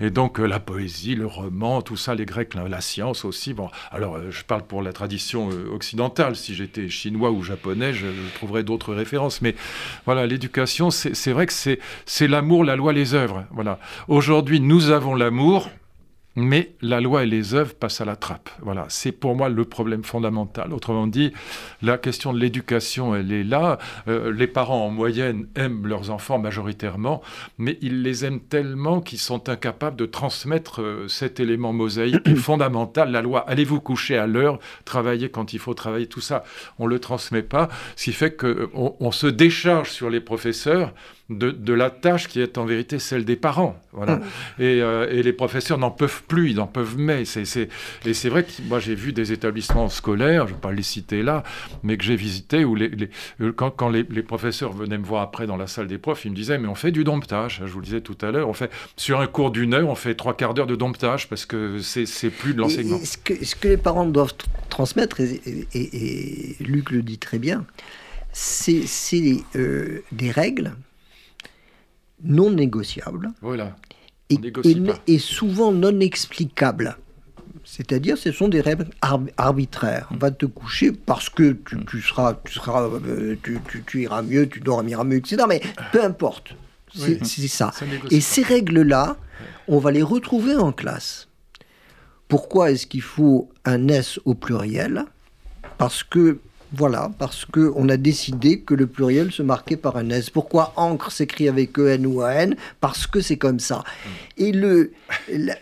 [0.02, 3.54] Et donc euh, la poésie, le roman, tout ça, les Grecs, la, science aussi.
[3.54, 6.36] Bon, alors euh, je parle pour la tradition euh, occidentale.
[6.36, 9.41] Si j'étais chinois ou japonais, je, trouverais d'autres références.
[9.41, 9.56] Mais
[10.06, 13.45] voilà, l'éducation, c'est vrai que c'est l'amour, la loi, les œuvres.
[13.52, 13.80] Voilà.
[14.08, 15.69] Aujourd'hui, nous avons l'amour
[16.38, 18.52] mais la loi et les œuvres passent à la trappe.
[18.62, 20.71] Voilà, c'est pour moi le problème fondamental.
[20.71, 21.34] Autrement dit,
[21.82, 23.80] la question de l'éducation, elle est là.
[24.08, 27.23] Euh, les parents, en moyenne, aiment leurs enfants majoritairement,
[27.58, 33.10] mais ils les aiment tellement qu'ils sont incapables de transmettre euh, cet élément mosaïque fondamental.
[33.10, 36.43] La loi, allez-vous coucher à l'heure, travailler quand il faut travailler, tout ça,
[36.78, 40.93] on ne le transmet pas, ce qui fait qu'on on se décharge sur les professeurs
[41.29, 43.79] de, la tâche qui est en vérité celle des parents.
[43.91, 44.21] Voilà.
[44.59, 47.23] Euh, et, les professeurs n'en peuvent plus, ils n'en peuvent mais.
[47.23, 50.83] Et c'est vrai que moi j'ai vu des établissements scolaires, je ne vais pas les
[50.83, 51.43] citer là,
[51.83, 52.91] mais que j'ai visités où les,
[53.41, 56.35] euh, quand, les, professeurs venaient me voir après dans la salle des profs, ils me
[56.35, 57.61] disaient mais on fait du domptage.
[57.65, 59.95] Je vous le disais tout à l'heure, on fait sur un cours d'une heure, on
[59.95, 62.99] fait trois quarts d'heure de domptage parce que c'est, plus de l'enseignement.
[63.03, 64.33] Ce que, ce que, les parents doivent
[64.69, 67.65] transmettre, et, Luc le dit très bien,
[68.31, 68.85] c'est,
[69.55, 70.73] euh, des règles
[72.23, 73.32] non négociable.
[73.41, 73.75] Voilà.
[74.30, 76.97] Et, souvent non explicable.
[77.63, 78.88] C'est-à-dire, ce sont des règles
[79.38, 80.08] arbitraires.
[80.12, 84.60] On va te coucher parce que tu, seras, tu, seras, euh, tu, iras mieux, tu
[84.60, 85.43] dormiras mieux, etc.
[85.47, 86.56] Mais peu importe.
[86.93, 87.71] C'est ça.
[88.10, 89.17] Et ces règles-là,
[89.67, 91.27] on va les retrouver en classe.
[92.27, 95.06] Pourquoi est-ce qu'il faut un S au pluriel?
[95.77, 96.39] Parce que
[96.73, 100.30] voilà, parce qu'on a décidé que le pluriel se marquait par un S.
[100.30, 102.51] Pourquoi encre s'écrit avec EN ou AN
[102.82, 103.84] Parce que c'est comme ça.
[104.38, 104.91] Et le,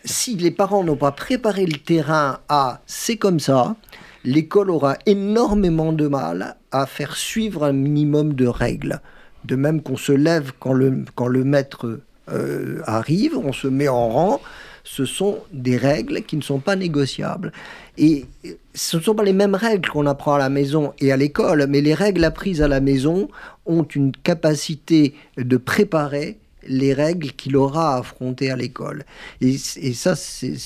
[0.04, 3.76] si les parents n'ont pas préparé le terrain à c'est comme ça,
[4.24, 9.00] l'école aura énormément de mal à faire suivre un minimum de règles.
[9.44, 12.00] De même qu'on se lève quand le, quand le maître
[12.32, 14.42] euh, arrive, on se met en rang
[14.86, 17.52] ce sont des règles qui ne sont pas négociables.
[17.98, 18.26] Et
[18.74, 21.66] ce ne sont pas les mêmes règles qu'on apprend à la maison et à l'école,
[21.68, 23.28] mais les règles apprises à la maison
[23.66, 29.06] ont une capacité de préparer les règles qu'il aura à affronter à l'école.
[29.42, 30.66] Et, ça, c'est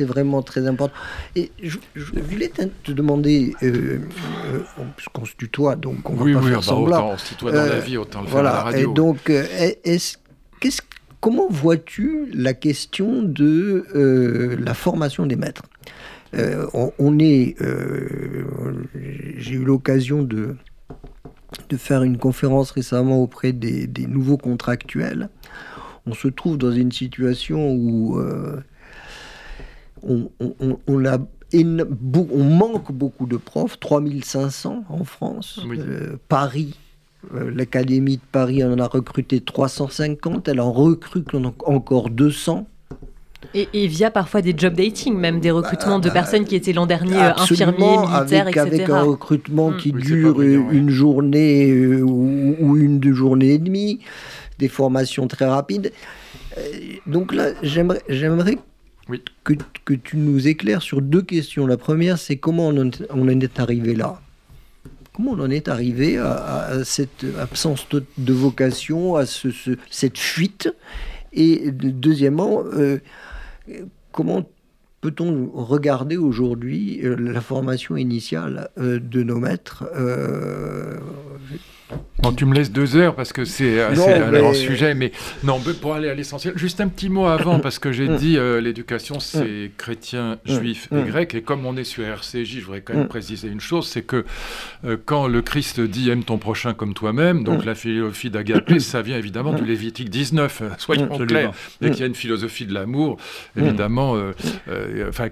[0.00, 0.96] vraiment très important.
[1.36, 2.50] Et je, voulais
[2.82, 3.98] te demander, euh,
[4.46, 4.60] euh,
[4.96, 6.96] puisqu'on se tutoie, donc on va pas faire bah, semblant.
[6.96, 8.90] Autant on se tutoie dans la vie, autant le voilà, faire à la radio.
[8.90, 9.46] Et donc, euh,
[9.84, 10.16] est-ce
[10.60, 10.80] qu'est-ce
[11.24, 15.62] Comment vois-tu la question de euh, la formation des maîtres?
[16.34, 16.66] Euh,
[16.98, 18.44] on, est, euh,
[19.38, 20.54] j'ai eu l'occasion de,
[21.70, 25.30] de faire une conférence récemment auprès des, nouveaux contractuels.
[26.04, 28.20] On se trouve dans une situation où
[30.02, 30.30] on,
[30.86, 31.18] on, a
[31.54, 35.60] on manque beaucoup de profs, 3500 en France.
[36.28, 36.83] Paris euh,
[37.32, 41.28] L'Académie de Paris en a recruté 350, elle en recrute
[41.64, 42.66] encore 200.
[43.54, 46.86] Et, via parfois des job dating, même des recrutements de bah, personnes qui étaient l'an
[46.86, 48.60] dernier euh, infirmiers, militaires, etc.
[48.60, 54.00] Avec un recrutement qui dure une journée euh, ou, une deux journées et demie,
[54.58, 55.92] des formations très rapides.
[57.06, 58.58] donc là, j'aimerais
[59.44, 61.66] que, que, tu nous éclaires sur deux questions.
[61.66, 62.90] La première, c'est comment on
[63.28, 64.20] en est arrivé là?
[65.14, 69.48] Comment on en est arrivé à, cette absence de, vocation, à ce,
[69.88, 70.74] cette fuite
[71.32, 72.98] Et deuxièmement, euh,
[74.10, 74.44] comment
[75.00, 79.84] peut-on regarder aujourd'hui euh, la formation initiale euh, de nos maîtres
[82.24, 83.92] Bon, tu me laisses deux heures parce que c'est un
[84.32, 87.92] grand sujet, mais non, pour aller à l'essentiel, juste un petit mot avant parce que
[87.92, 92.60] j'ai dit euh, l'éducation c'est chrétien, juif et grec, et comme on est sur RCJ,
[92.60, 94.24] je voudrais quand même préciser une chose, c'est que
[94.86, 99.02] euh, quand le Christ dit aime ton prochain comme toi-même, donc la philosophie d'Agapé, ça
[99.02, 102.72] vient évidemment du Lévitique 19, euh, soyons clairs, et qu'il y a une philosophie de
[102.72, 103.18] l'amour,
[103.54, 104.16] évidemment,
[105.08, 105.28] enfin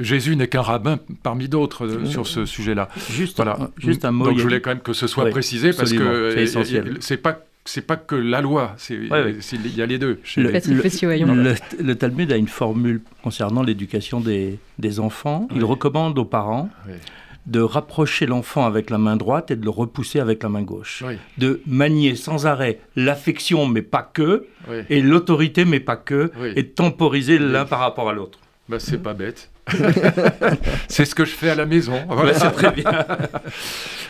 [0.00, 2.90] Jésus n'est qu'un rabbin parmi d'autres sur ce sujet-là.
[3.10, 3.70] Juste, voilà.
[3.78, 4.26] juste un mot.
[4.26, 6.96] Donc je voulais quand même que ce soit précisé parce que c'est essentiel.
[7.00, 10.20] C'est pas c'est pas que la loi, il y a les deux.
[10.36, 15.48] Le, le, le, Talmud a une formule concernant l'éducation des, des, enfants.
[15.52, 16.70] Il recommande aux parents
[17.46, 21.04] de rapprocher l'enfant avec la main droite et de le repousser avec la main gauche.
[21.38, 24.46] De manier sans arrêt l'affection, mais pas que,
[24.90, 28.38] et l'autorité, mais pas que, et de temporiser l'un par rapport à l'autre.
[28.68, 29.50] Bah, c'est pas bête.
[30.88, 31.94] c'est ce que je fais à la maison.
[32.34, 33.06] c'est très bien.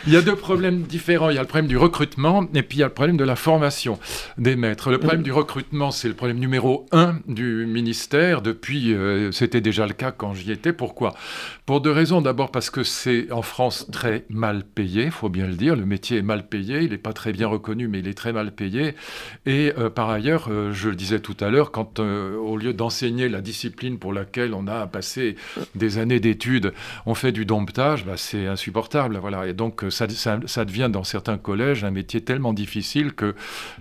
[0.05, 1.29] il y a deux problèmes différents.
[1.29, 3.23] Il y a le problème du recrutement et puis il y a le problème de
[3.23, 3.99] la formation
[4.37, 4.91] des maîtres.
[4.91, 8.41] Le problème du recrutement, c'est le problème numéro un du ministère.
[8.41, 10.73] Depuis, euh, c'était déjà le cas quand j'y étais.
[10.73, 11.15] Pourquoi?
[11.65, 12.21] Pour deux raisons.
[12.21, 15.75] D'abord parce que c'est en France très mal payé, il faut bien le dire.
[15.75, 16.81] Le métier est mal payé.
[16.81, 18.95] Il n'est pas très bien reconnu, mais il est très mal payé.
[19.45, 23.27] Et euh, par ailleurs, euh, je le disais tout à l'heure, quand au lieu d'enseigner
[23.27, 25.35] la discipline pour laquelle on a passé
[25.75, 26.73] des années d'études,
[27.05, 29.17] on fait du domptage, bah, c'est insupportable.
[29.17, 29.47] Voilà.
[29.47, 33.35] Et donc, ça, ça, devient dans certains collèges un métier tellement difficile que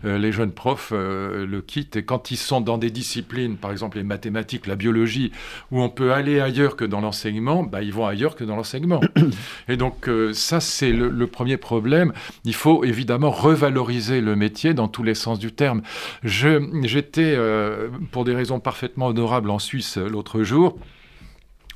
[0.05, 1.97] les jeunes profs le quittent.
[1.97, 5.33] Et quand ils sont dans des disciplines, par exemple les mathématiques, la biologie,
[5.71, 9.01] où on peut aller ailleurs que dans l'enseignement, bah, ils vont ailleurs que dans l'enseignement.
[9.69, 12.13] Et donc, ça, c'est le, le premier problème.
[12.45, 15.83] Il faut évidemment revaloriser le métier dans tous les sens du terme.
[16.23, 20.79] J'étais, euh, pour des raisons parfaitement honorables, en Suisse euh, l'autre jour.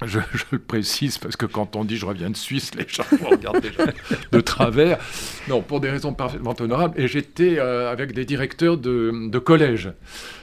[0.05, 0.19] Je,
[0.51, 3.87] le précise parce que quand on dit je reviens de Suisse, les gens regardent déjà
[4.33, 4.99] de travers.
[5.49, 6.99] Non, pour des raisons parfaitement honorables.
[7.01, 9.93] Et j'étais euh, avec des directeurs de, de collège.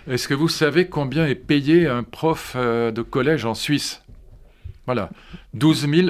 [0.08, 4.04] Est-ce que vous savez combien est payé un prof de collège en Suisse?
[4.86, 5.10] Voilà,
[5.54, 6.08] 12 000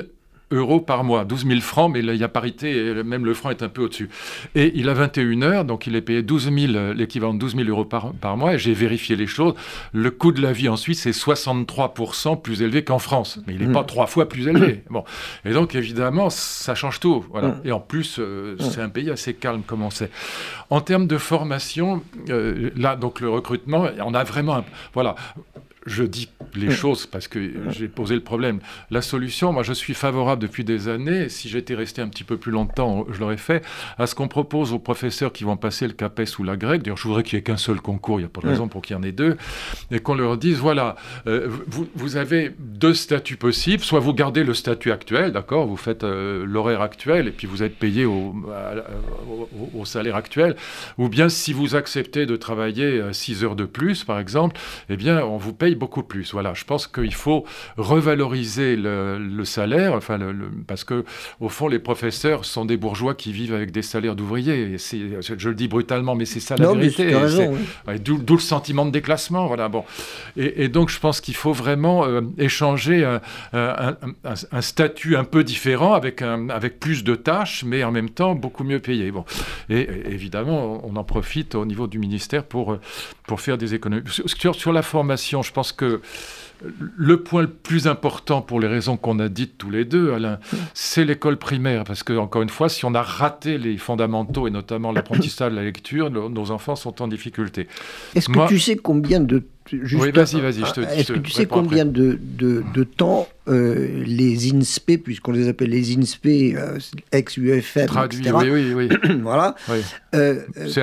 [0.52, 3.50] euros par mois, 12 000 francs, mais il y a parité, et même le franc
[3.50, 4.10] est un peu au-dessus.
[4.56, 7.70] Et il a 21 heures, donc il est payé 12 000, l'équivalent de 12 000
[7.70, 9.56] euros par, par mois, et j'ai vérifié les choses.
[9.94, 13.66] Le coût de la vie en Suisse est 63% plus élevé qu'en France, mais il
[13.66, 13.88] n'est pas mmh.
[13.88, 14.84] trois fois plus élevé.
[14.90, 15.04] Bon.
[15.44, 17.26] Et donc évidemment, ça change tout.
[17.30, 17.50] Voilà.
[17.50, 17.62] Mmh.
[17.66, 18.64] Et en plus, euh, mmh.
[18.64, 20.10] c'est un pays assez calme comme on sait.
[20.70, 24.58] En termes de formation, euh, là, donc le recrutement, on a vraiment...
[24.58, 25.16] Un, voilà,
[25.88, 28.60] je dis les choses parce que j'ai posé le problème.
[28.92, 32.38] La solution, moi je suis favorable depuis des années, si j'étais resté un petit peu
[32.38, 33.64] plus longtemps, je l'aurais fait,
[33.98, 36.98] à ce qu'on propose aux professeurs qui vont passer le CAPES ou la grecque, d'ailleurs
[36.98, 38.82] je voudrais qu'il n'y ait qu'un seul concours, il n'y a pas de raison pour
[38.82, 39.38] qu'il y en ait deux,
[39.92, 40.96] et qu'on leur dise, voilà,
[41.28, 46.04] euh, vous, avez deux statuts possibles, soit vous gardez le statut actuel, d'accord, vous faites
[46.04, 48.36] euh, l'horaire actuel et puis vous êtes payé au,
[49.76, 50.56] au, salaire actuel,
[50.98, 55.24] ou bien si vous acceptez de travailler 6 heures de plus, par exemple, eh bien
[55.24, 56.32] on vous paye beaucoup plus.
[56.34, 57.46] Voilà, je pense qu'il faut
[57.78, 60.34] revaloriser le, salaire, enfin, le,
[60.68, 61.06] parce que
[61.40, 64.78] au fond, les professeurs sont des bourgeois qui vivent avec des salaires d'ouvriers.
[64.78, 67.14] Je le dis brutalement, mais c'est ça la vérité.
[68.04, 69.48] D'où le sentiment de déclassement.
[69.48, 69.84] Voilà, bon.
[70.36, 73.06] Et, donc, je pense qu'il faut vraiment euh, échanger
[73.54, 78.64] un, statut un peu différent, avec, avec plus de tâches, mais en même temps beaucoup
[78.64, 79.12] mieux payé.
[79.12, 79.26] Bon.
[79.70, 82.78] Et, évidemment, on en profite au niveau du ministère pour,
[83.28, 84.04] pour faire des économies.
[84.26, 86.02] Sur, sur la formation, je pense que
[86.98, 90.40] le point le plus important pour les raisons qu'on a dites tous les deux, Alain,
[90.74, 91.84] c'est l'école primaire.
[91.84, 95.58] Parce que, encore une fois, si on a raté les fondamentaux et notamment l'apprentissage de
[95.58, 97.68] la lecture, nos, enfants sont en difficulté.
[98.16, 100.62] Est-ce que tu sais combien de oui, vas-y, vas-y.
[100.62, 105.96] Est-ce que tu sais combien de, de, temps euh, les INSPE, puisqu'on les appelle les
[105.96, 106.80] INSPE, euh,
[107.12, 108.32] ex-UFM, etc.
[108.36, 108.90] Oui, oui, oui.
[109.22, 109.56] voilà.
[110.16, 110.42] Euh,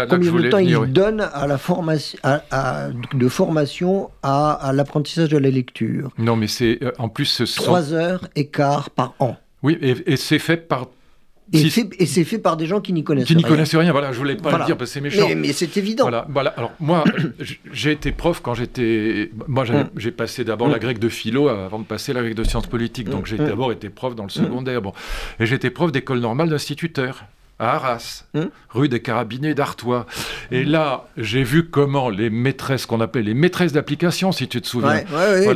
[0.09, 5.39] combien de temps ils donnent à la formation, à, de formation à, à l'apprentissage de
[5.39, 6.11] la lecture?
[6.19, 7.65] Non, mais c'est en plus ce sont...
[7.65, 9.37] 3 heures et quart par an.
[9.63, 10.89] Oui, et, et c'est fait par
[11.55, 13.37] et, c'est fait par des gens qui n'y connaissent rien.
[13.37, 15.29] Qui n'y connaissent rien, voilà, je voulais pas le dire parce que c'est méchant.
[15.37, 16.05] Mais, c'est évident.
[16.05, 16.51] Voilà, voilà.
[16.57, 17.05] Alors moi,
[17.73, 19.31] j'ai été prof quand j'étais.
[19.47, 19.65] Moi,
[19.97, 20.15] j'ai mm.
[20.15, 20.81] passé d'abord la mm.
[20.81, 23.09] grecque de philo avant de passer la grecque de sciences politiques.
[23.09, 23.47] Donc j'ai mm.
[23.47, 24.83] d'abord été prof dans le secondaire.
[24.83, 24.93] Bon.
[25.41, 27.25] Et j'étais prof d'école normale d'instituteur
[27.59, 28.25] à Arras,
[28.71, 30.07] rue des Carabinets d'Artois.
[30.51, 34.67] Et là, j'ai vu comment les maîtresses, qu'on appelle les maîtresses d'application, si tu te
[34.67, 35.05] souviens,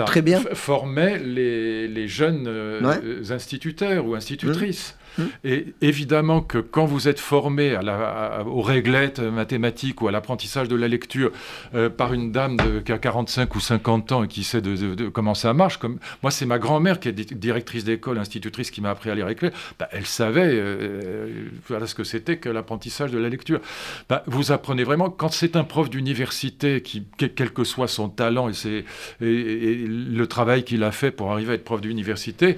[0.06, 0.40] très bien.
[0.52, 4.96] formaient les, les jeunes euh, instituteurs ou institutrices.
[5.44, 10.68] Et évidemment que quand vous êtes formé à la, aux réglettes mathématiques ou à l'apprentissage
[10.68, 11.32] de la lecture
[11.74, 15.34] euh, par une dame qui a 45 ou 50 ans et qui sait de, comment
[15.34, 19.10] ça marche, comme moi c'est ma grand-mère qui est directrice d'école, institutrice qui m'a appris
[19.10, 23.28] à lire écrire, bah, elle savait euh, voilà ce que c'était que l'apprentissage de la
[23.28, 23.60] lecture.
[24.08, 28.48] Bah, vous apprenez vraiment, quand c'est un prof d'université, qui, quel que soit son talent
[28.50, 28.84] et
[29.20, 32.56] le travail qu'il a fait pour arriver à être prof d'université,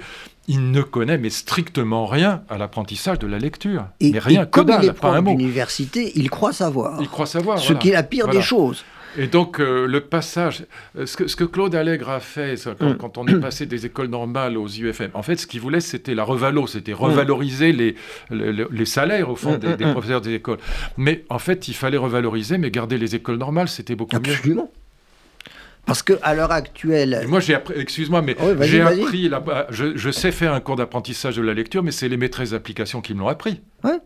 [0.50, 3.86] il ne connaît mais strictement rien à l'apprentissage de la lecture.
[4.00, 7.00] Et, mais rien, comme il est prof d'université, il croit savoir.
[7.00, 7.60] Il croit savoir.
[7.60, 8.84] Ce qui est la pire des choses.
[9.18, 10.64] Et donc, euh, le passage,
[10.96, 12.96] euh, ce que, Claude Allègre a fait mm.
[12.98, 16.14] quand, on est passé des écoles normales aux UFM, en fait, ce qu'il voulait, c'était
[16.14, 17.96] la revalo, c'était revaloriser les,
[18.30, 20.58] les, salaires, au fond, mm, des, mm, professeurs des écoles.
[20.96, 24.32] Mais en fait, il fallait revaloriser, mais garder les écoles normales, c'était beaucoup mieux.
[24.32, 24.70] Absolument.
[25.86, 27.24] Parce qu'à l'heure actuelle.
[27.28, 29.30] moi, j'ai appris, excuse-moi, mais j'ai appris,
[29.70, 33.00] je, je, sais faire un cours d'apprentissage de la lecture, mais c'est les maîtresses d'application
[33.00, 33.60] qui me l'ont appris.
[33.82, 33.98] Ouais.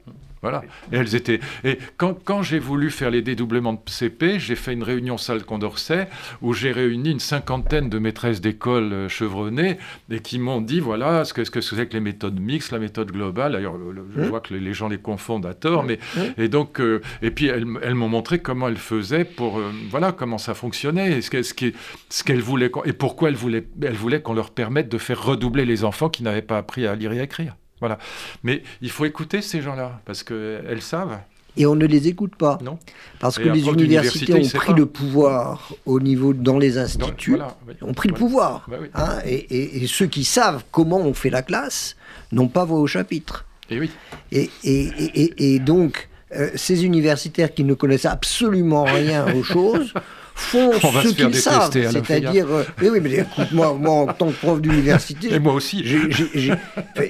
[0.44, 0.62] Voilà.
[0.92, 1.40] Et elles étaient.
[1.64, 5.42] Et quand, quand j'ai voulu faire les dédoublements de CP, j'ai fait une réunion salle
[5.42, 6.06] Condorcet
[6.42, 9.78] où j'ai réuni une cinquantaine de maîtresses d'école euh, chevronnées
[10.10, 12.78] et qui m'ont dit voilà ce que ce que c'est que les méthodes mixtes, la
[12.78, 13.52] méthode globale.
[13.52, 13.76] D'ailleurs,
[14.14, 14.24] je mmh.
[14.26, 16.20] vois que les gens les confondent à tort, mais mmh.
[16.36, 20.12] et donc euh, et puis elles, elles m'ont montré comment elles faisaient pour euh, voilà
[20.12, 21.72] comment ça fonctionnait, ce qu'elles
[22.10, 25.84] ce voulaient et pourquoi elles voulaient elles voulaient qu'on leur permette de faire redoubler les
[25.84, 27.56] enfants qui n'avaient pas appris à lire et à écrire.
[27.80, 27.98] Voilà.
[28.42, 31.18] Mais il faut écouter ces gens-là, parce qu'elles savent.
[31.56, 32.58] et on ne les écoute pas.
[32.62, 32.78] Non.
[33.20, 37.38] Parce que les universités ont pris le pouvoir au niveau dans les instituts,
[37.82, 38.66] ont pris le pouvoir.
[38.68, 41.96] Bah hein, et, ceux qui savent comment on fait la classe
[42.32, 43.44] n'ont pas voix au chapitre.
[43.70, 43.90] Et oui.
[44.30, 49.92] Et, et donc, euh, ces universitaires qui ne connaissent absolument rien aux choses
[50.34, 51.70] font ce qu'ils savent.
[51.72, 56.52] C'est-à-dire, euh, oui, mais écoute-moi, moi, en tant que prof d'université, et moi aussi, j'ai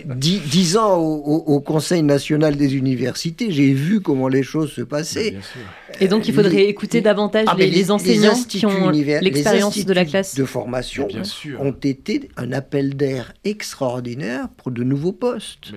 [0.07, 5.37] dix, ans au, Conseil national des universités, j'ai vu comment les choses se passaient.
[6.01, 10.35] Et donc, il faudrait écouter davantage ah, les, enseignants qui ont l'expérience de la classe
[10.35, 11.09] de formation
[11.61, 15.73] ont été un appel d'air extraordinaire pour de nouveaux postes.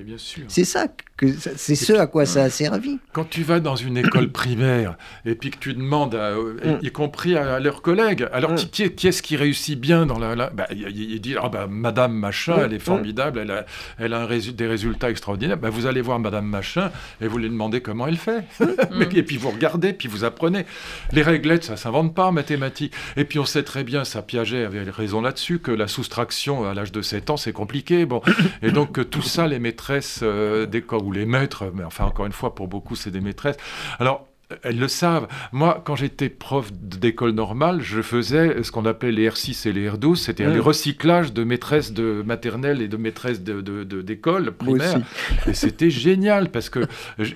[0.48, 0.88] C'est ça
[1.20, 3.00] c'est ce à quoi ça a servi.
[3.12, 6.86] Quand tu vas dans une école primaire et puis que tu demandes, mm.
[6.86, 8.58] y compris à, leurs collègues, alors mm.
[8.72, 10.50] qui, est-ce qui réussit bien dans la...
[10.52, 12.62] bah, il, dit, ah, bah, Madame Machin, mm.
[12.66, 13.66] elle est formidable, elle a,
[13.98, 15.58] elle a des résultats extraordinaires.
[15.58, 18.44] Bah, vous allez voir Madame Machin et vous lui demandez comment elle fait.
[19.16, 20.66] et puis vous regardez, puis vous apprenez.
[21.12, 22.94] Les réglettes, ça s'invente pas en mathématiques.
[23.16, 26.76] Et puis on sait très bien, ça Piaget avait raison là-dessus, que la soustraction à
[26.76, 28.06] l'âge de 7 ans, c'est compliqué.
[28.06, 28.22] Bon.
[28.62, 32.34] Et donc tout ça, les maîtresses euh, d'école ou les maîtres, mais enfin encore une
[32.34, 33.58] fois, pour beaucoup, c'est des maîtresses.
[33.98, 34.28] Alors,
[34.64, 35.28] elles le savent.
[35.52, 39.90] Moi, quand j'étais prof d'école normale, je faisais ce qu'on appelait les R6 et les
[39.90, 45.02] R12, c'était le recyclage de maîtresses de maternelle et de maîtresses d'école de, de, primaire.
[45.48, 46.88] Et c'était génial parce que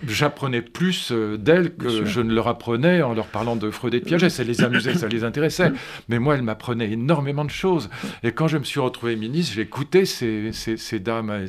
[0.07, 3.99] j'apprenais plus euh, d'elles que je ne leur apprenais en leur parlant de Freud et
[3.99, 4.29] de Piaget.
[4.29, 5.71] Ça les amusait, ça les intéressait.
[6.07, 7.89] Mais moi, elles m'apprenaient énormément de choses.
[8.23, 11.29] Et quand je me suis retrouvé ministre, j'ai écouté ces, ces, dames.
[11.29, 11.45] Hein,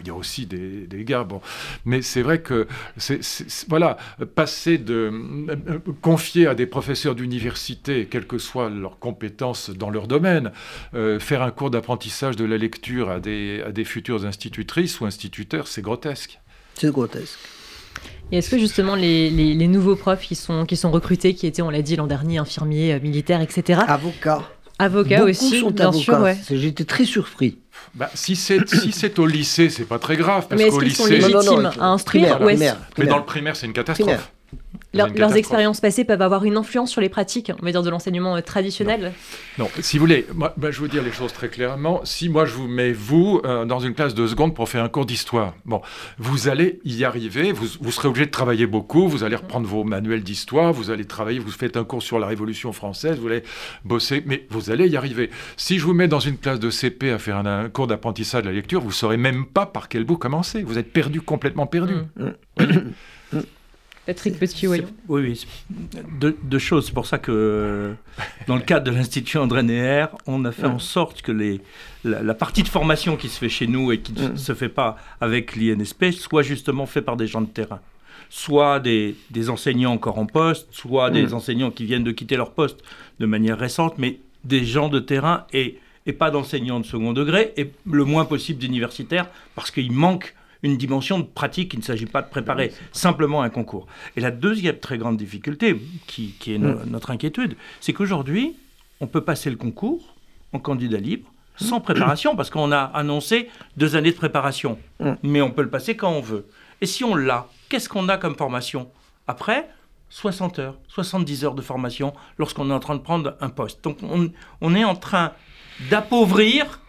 [0.00, 1.40] il y a aussi des, des gars, bon.
[1.84, 2.66] Mais c'est vrai que,
[3.68, 3.96] voilà,
[4.34, 10.06] passer de euh, confier à des professeurs d'université, quelles que soient leurs compétences dans leur
[10.06, 10.52] domaine,
[10.94, 15.06] euh, faire un cours d'apprentissage de la lecture à des, à des futures institutrices ou
[15.06, 16.40] instituteurs, c'est grotesque.
[16.74, 17.38] C'est grotesque.
[18.32, 21.62] Et est-ce que justement les, les, nouveaux profs qui sont, qui sont recrutés, qui étaient,
[21.62, 23.82] on l'a dit l'an dernier, infirmiers, euh, militaires, etc.
[23.86, 24.42] Avocats.
[24.78, 26.18] Avocats aussi, sont bien sûr.
[26.20, 26.36] Ouais.
[26.50, 27.58] J'étais très surpris.
[27.94, 31.70] Bah, si c'est si au lycée, c'est pas très grave parce qu'au lycée, sont légitimes
[31.78, 34.32] à instruire Mais dans le primaire, c'est une catastrophe
[34.94, 38.36] leurs expériences passées peuvent avoir une influence sur les pratiques, on va dire, de l'enseignement
[38.36, 39.12] euh, traditionnel
[39.58, 39.68] non.
[39.80, 42.00] si vous voulez, moi, bah, je vous dire les choses très clairement.
[42.04, 44.88] Si moi je vous mets, vous, euh, dans une classe de seconde pour faire un
[44.88, 45.80] cours d'histoire, bon,
[46.18, 49.84] vous allez y arriver, vous, vous serez obligé de travailler beaucoup, vous allez reprendre vos
[49.84, 53.42] manuels d'histoire, vous allez travailler, vous faites un cours sur la Révolution française, vous allez
[53.84, 55.30] bosser, mais vous allez y arriver.
[55.56, 58.48] Si je vous mets dans une classe de CP à faire un, cours d'apprentissage de
[58.48, 60.62] la lecture, vous ne saurez même pas par quel bout commencer.
[60.62, 61.94] Vous êtes perdu, complètement perdu.
[62.16, 62.64] Mmh.
[64.06, 64.82] Patrick Petit, oui.
[65.08, 65.46] Oui,
[66.20, 66.86] deux, choses.
[66.86, 67.94] C'est pour ça que,
[68.46, 71.62] dans le cadre de l'Institut André Neher, on a fait en sorte que les,
[72.04, 74.96] la, partie de formation qui se fait chez nous et qui ne se fait pas
[75.20, 77.80] avec l'INSP soit justement fait par des gens de terrain.
[78.28, 82.50] Soit des, des enseignants encore en poste, soit des enseignants qui viennent de quitter leur
[82.50, 82.80] poste
[83.20, 87.54] de manière récente, mais des gens de terrain et, et pas d'enseignants de second degré,
[87.56, 90.34] et le moins possible d'universitaires, parce qu'il manque
[90.64, 91.74] une dimension de pratique.
[91.74, 93.86] Il ne s'agit pas de préparer simplement un concours.
[94.16, 96.84] Et la deuxième très grande difficulté, qui, est mm.
[96.86, 98.56] notre inquiétude, c'est qu'aujourd'hui,
[99.00, 100.14] on peut passer le concours
[100.52, 104.76] en candidat libre sans préparation, parce qu'on a annoncé deux années de préparation.
[104.98, 105.12] Mm.
[105.22, 106.46] Mais on peut le passer quand on veut.
[106.80, 108.90] Et si on l'a, qu'est-ce qu'on a comme formation?
[109.28, 109.68] Après,
[110.08, 113.84] 60 heures, 70 heures de formation lorsqu'on est en train de prendre un poste.
[113.84, 115.32] Donc on, on est en train
[115.90, 116.80] d'appauvrir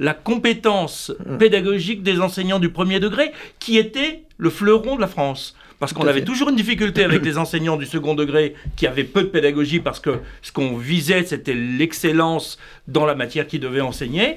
[0.00, 1.36] la compétence mm.
[1.36, 3.30] pédagogique des enseignants du premier degré,
[3.60, 5.54] qui était le fleuron de la France.
[5.78, 9.22] Parce qu'on avait toujours une difficulté avec les enseignants du second degré qui avaient peu
[9.22, 14.36] de pédagogie parce que ce qu'on visait, c'était l'excellence dans la matière qu'ils devaient enseigner.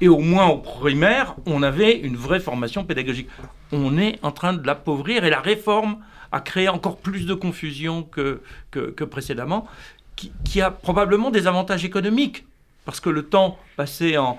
[0.00, 3.28] Et au moins au primaire, on avait une vraie formation pédagogique.
[3.70, 5.98] On est en train de l'appauvrir et la réforme
[6.32, 8.40] a créé encore plus de confusion que,
[8.72, 9.68] que, précédemment,
[10.16, 12.44] qui a probablement des avantages économiques
[12.84, 14.38] parce que le temps passé en,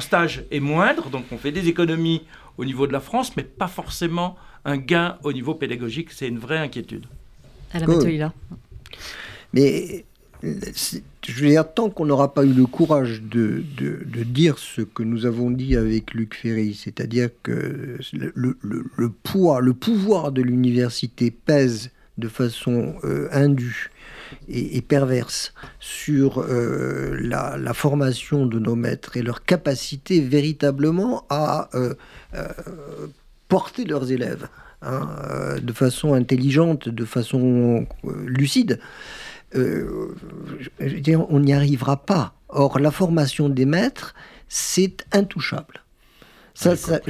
[0.00, 2.22] stage est moindre, donc on fait des économies
[2.58, 6.10] au niveau de la France, mais pas forcément un gain au niveau pédagogique.
[6.12, 7.06] C'est une vraie inquiétude.
[7.72, 7.86] À la
[9.52, 10.04] Mais
[10.42, 13.62] je veux dire, tant qu'on n'aura pas eu le courage de,
[14.24, 20.32] dire ce que nous avons dit avec Luc Ferry, c'est-à-dire que le, poids, le pouvoir
[20.32, 23.90] de l'université pèse de façon euh, indue
[24.48, 31.94] et, perverse sur euh, la, formation de nos maîtres et leur capacité véritablement à euh,
[32.34, 32.48] euh,
[33.48, 34.48] porter leurs élèves
[34.82, 35.08] hein,
[35.60, 38.80] de façon intelligente, de façon lucide.
[39.54, 42.34] on n'y arrivera pas.
[42.48, 44.14] Or, la formation des maîtres,
[44.48, 45.82] c'est intouchable.
[46.54, 47.00] Ça, ça,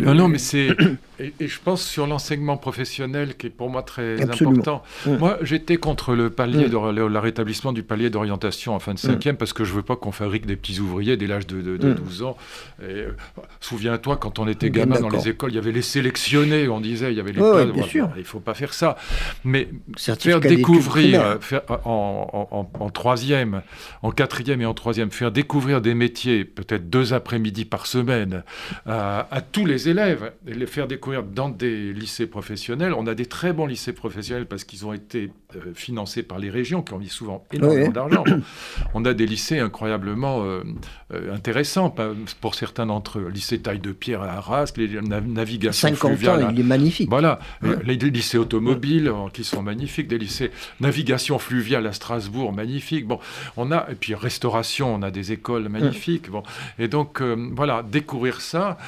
[0.00, 0.68] non, non, mais c'est
[1.22, 4.82] et, je pense sur l'enseignement professionnel qui est pour moi très important.
[5.06, 9.36] Moi, j'étais contre le palier de la rétablissement du palier d'orientation en fin de cinquième
[9.36, 12.36] parce que je veux pas qu'on fabrique des petits ouvriers dès l'âge de, 12 ans.
[12.82, 13.12] Euh,
[13.60, 17.12] souviens-toi, quand on était gamin dans les écoles, il y avait les sélectionnés, on disait,
[17.12, 18.10] il y avait les places, bien sûr.
[18.16, 18.96] Il faut pas faire ça.
[19.44, 23.62] Mais faire découvrir faire, en, en, troisième,
[24.02, 28.42] en quatrième et en troisième, faire découvrir des métiers, peut-être deux après-midi par semaine,
[28.86, 32.94] à, à tous les élèves, et les faire découvrir dans des lycées professionnels.
[32.94, 36.50] On a des très bons lycées professionnels parce qu'ils ont été euh, financés par les
[36.50, 38.24] régions qui ont mis souvent énormément d'argent.
[38.94, 40.62] On a des lycées incroyablement euh,
[41.12, 41.94] euh, intéressants
[42.40, 43.28] pour certains d'entre eux.
[43.28, 47.08] Lycée Taille de Pierre à Arras, les navigations 50 ans, il est magnifique.
[47.08, 47.38] Voilà,
[47.84, 50.50] les, lycées automobiles qui sont magnifiques, des lycées
[50.80, 53.06] navigation fluviale à Strasbourg, magnifique.
[53.06, 53.18] Bon,
[53.56, 56.30] on a et puis restauration, on a des écoles magnifiques.
[56.30, 56.42] Bon,
[56.78, 58.78] et donc voilà, découvrir ça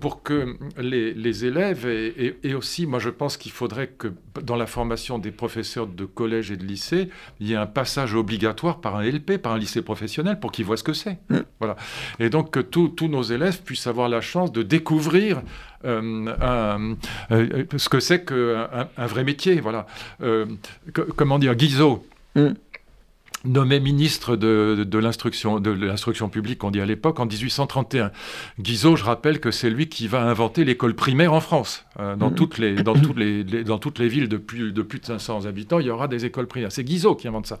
[0.00, 4.08] pour que les, les élèves et, et, aussi, moi je pense qu'il faudrait que
[4.42, 7.08] dans la formation des professeurs de collège et de lycée,
[7.40, 10.64] il y ait un passage obligatoire par un LP, par un lycée professionnel, pour qu'ils
[10.64, 11.18] voient ce que c'est.
[11.28, 11.38] Mm.
[11.58, 11.76] Voilà.
[12.18, 15.42] Et donc que tous nos élèves puissent avoir la chance de découvrir
[15.84, 16.94] euh,
[17.30, 19.60] euh, ce que c'est qu'un un vrai métier.
[19.60, 19.86] Voilà.
[20.22, 20.46] Euh,
[21.16, 22.04] comment dire, Guizot.
[22.34, 22.52] Mm
[23.44, 28.10] nommé ministre de, de, l'instruction de l'instruction publique, on dit à l'époque, en 1831.
[28.60, 31.84] Guizot, je rappelle que c'est lui qui va inventer l'école primaire en France.
[32.00, 32.34] Euh, dans, mm.
[32.34, 35.46] toutes les, dans, toutes les, dans toutes les villes de plus, de plus de 500
[35.46, 36.72] habitants, il y aura des écoles primaires.
[36.72, 37.58] C'est Guizot qui invente ça.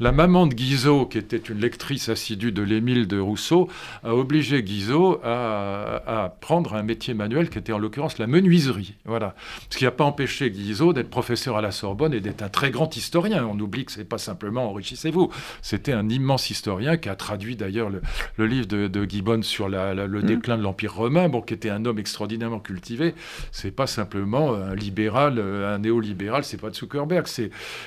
[0.00, 3.68] La maman de Guizot, qui était une lectrice assidue de l'Émile de Rousseau,
[4.04, 8.94] a obligé Guizot à, à, prendre un métier manuel qui était en l'occurrence la menuiserie.
[9.04, 9.34] Voilà.
[9.70, 12.70] Ce qui n'a pas empêché Guizot d'être professeur à la Sorbonne et d'être un très
[12.70, 13.46] grand historien.
[13.46, 15.21] On oublie que c'est pas simplement enrichissez-vous
[15.60, 20.06] c'était un immense historien qui a traduit d'ailleurs le, livre de, de, Gibbon sur le
[20.06, 20.22] mmh.
[20.22, 23.14] déclin de l'Empire romain, bon, qui était un homme extraordinairement cultivé.
[23.50, 27.26] C'est pas simplement un libéral, un néolibéral, c'est pas de Zuckerberg.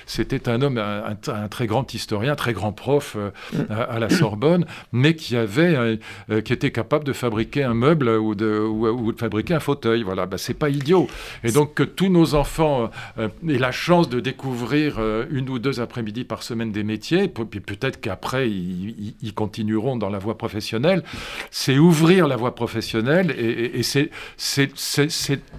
[0.06, 3.72] C'était un homme, un, très grand historien, un très grand prof euh, mmh.
[3.72, 8.36] à, la Sorbonne, mais qui avait, euh, qui était capable de fabriquer un meuble ou
[8.36, 10.04] de, ou, de fabriquer un fauteuil.
[10.04, 11.08] Voilà, bah, c'est pas idiot.
[11.44, 15.80] Et donc que tous nos enfants euh, aient la chance de découvrir une ou deux
[15.80, 21.04] après-midi par semaine des métiers, puis peut-être qu'après, ils, continueront dans la voie professionnelle,
[21.52, 24.10] c'est ouvrir la voie professionnelle et, c'est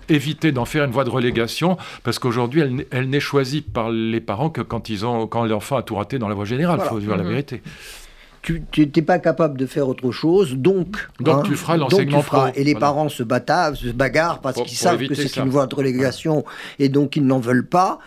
[0.08, 4.50] éviter d'en faire une voie de relégation, parce qu'aujourd'hui, elle, n'est choisie par les parents
[4.50, 7.00] que quand, ils ont, quand l'enfant a tout raté dans la voie générale, il faut
[7.00, 7.28] dire la mhm.
[7.28, 7.62] vérité
[8.70, 12.46] tu n'es pas capable de faire autre chose, donc, donc hein, tu feras l'enseignement pro.
[12.54, 15.74] Et les parents se, battent, se bagarrent parce qu'ils savent que c'est une voie de
[15.74, 16.44] relégation
[16.78, 17.98] et donc ils n'en veulent pas.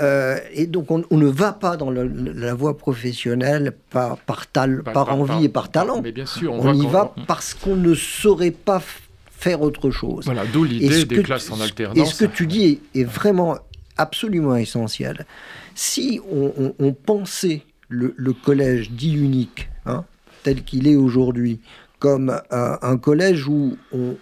[0.00, 5.44] Euh, et donc, on, ne va pas dans la voie professionnelle par, par, par, envie
[5.44, 6.00] et par talent.
[6.02, 8.82] Mais bien sûr, on, y va parce qu'on ne saurait pas
[9.30, 10.24] faire autre chose.
[10.24, 11.98] Voilà, d'où l'idée des classes en alternance.
[11.98, 13.58] Et ce que tu dis est, vraiment
[13.96, 15.26] absolument essentiel.
[15.74, 20.04] Si on, pensait le, collège dit unique, hein,
[20.44, 21.60] tel qu'il est aujourd'hui,
[21.98, 24.16] comme un collège où on,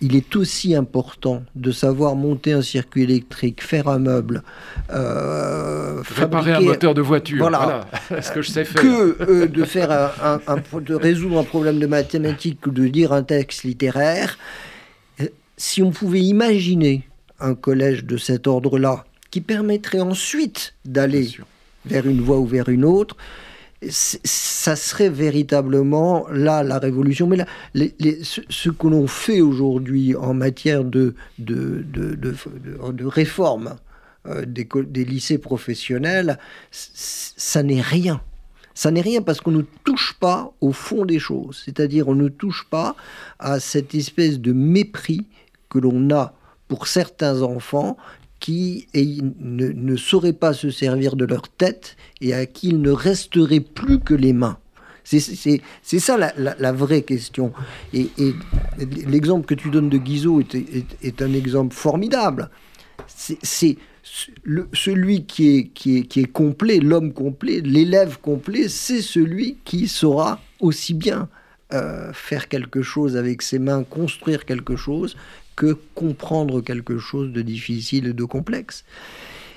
[0.00, 4.42] il est aussi important de savoir monter un circuit électrique, faire un meuble,
[4.90, 7.38] euh, un moteur de voiture.
[7.38, 7.86] Voilà,
[8.20, 8.82] ce que je sais faire.
[8.82, 10.40] Que euh, de faire un,
[10.80, 14.38] de résoudre un problème de mathématiques ou de lire un texte littéraire.
[15.20, 17.06] Euh, si on pouvait imaginer
[17.38, 21.28] un collège de cet ordre-là, qui permettrait ensuite d'aller
[21.84, 23.16] vers une voie ou vers une autre,
[23.90, 27.26] ça serait véritablement là la révolution.
[27.26, 33.76] Mais là, ce, que l'on fait aujourd'hui en matière de, de, de, de réforme
[34.26, 36.38] euh, des, des, lycées professionnels,
[36.70, 38.20] ça n'est rien.
[38.74, 41.62] Ça n'est rien parce qu'on ne touche pas au fond des choses.
[41.64, 42.96] C'est-à-dire on ne touche pas
[43.38, 45.26] à cette espèce de mépris
[45.68, 46.34] que l'on a
[46.68, 47.96] pour certains enfants
[48.42, 52.90] qui ne, ne, sauraient pas se servir de leur tête et à qui il ne
[52.90, 54.58] resterait plus que les mains.
[55.04, 55.20] C'est
[56.00, 57.52] ça la, vraie question.
[57.94, 58.08] Et,
[59.06, 60.42] l'exemple que tu donnes de Guizot
[61.02, 62.50] est, un exemple formidable.
[63.06, 69.58] C'est celui qui est, qui est, qui est complet, l'homme complet, l'élève complet, c'est celui
[69.64, 71.28] qui saura aussi bien
[71.72, 75.16] euh, faire quelque chose avec ses mains, construire quelque chose,
[75.56, 78.84] que comprendre quelque chose de difficile et de complexe.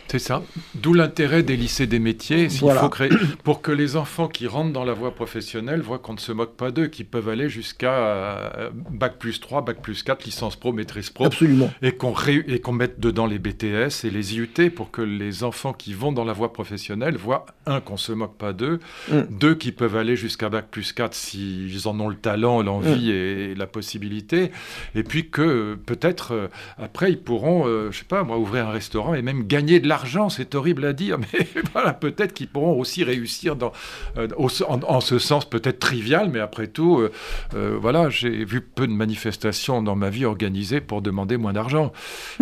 [0.08, 0.44] C'est ça.
[0.76, 2.50] D'où l'intérêt des lycées des métiers.
[2.50, 3.10] faut créer,
[3.44, 6.56] pour que les enfants qui rentrent dans la voie professionnelle voient qu'on ne se moque
[6.56, 10.74] pas d'eux, qu'ils peuvent aller jusqu'à euh, Bac plus 3, Bac plus 4, licence pro,
[10.74, 11.26] maîtrise pro.
[11.26, 11.72] Absolument.
[11.82, 15.74] Et qu'on, et qu'on mette dedans les BTS et les IUT pour que les enfants
[15.74, 18.80] qui vont dans la voie professionnelle voient, un, qu'on ne se moque pas d'eux,
[19.12, 19.22] mm.
[19.32, 23.52] deux, qu'ils peuvent aller jusqu'à Bac plus 4 s'ils en ont le talent, l'envie mm.
[23.52, 24.52] et, la possibilité.
[24.94, 26.48] Et puis que peut-être, euh,
[26.78, 29.88] après, ils pourront, euh, je sais pas, moi, ouvrir un restaurant et même gagner de
[29.88, 29.95] l'argent
[30.30, 33.72] c'est horrible à dire, mais voilà, peut-être qu'ils pourront aussi réussir dans,
[34.18, 34.28] euh,
[34.68, 37.12] en, ce sens peut-être trivial, mais après tout, euh,
[37.56, 41.92] euh, voilà, j'ai vu peu de manifestations dans ma vie organisées pour demander moins d'argent.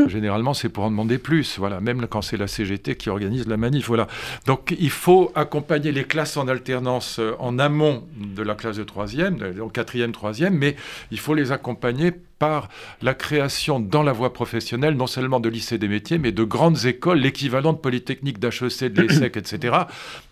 [0.08, 3.58] Généralement, c'est pour en demander plus, voilà, même quand c'est la CGT qui organise la
[3.58, 4.08] manif, voilà.
[4.46, 9.38] Donc, il faut accompagner les classes en alternance en amont de la classe de troisième,
[9.62, 10.76] en quatrième, troisième, mais
[11.12, 12.70] il faut les accompagner par
[13.02, 16.86] la création dans la voie professionnelle, non seulement de lycées des métiers, mais de grandes
[16.86, 19.78] écoles, l'équivalent de Polytechnique, d'HEC, de l'ESSEC, etc.,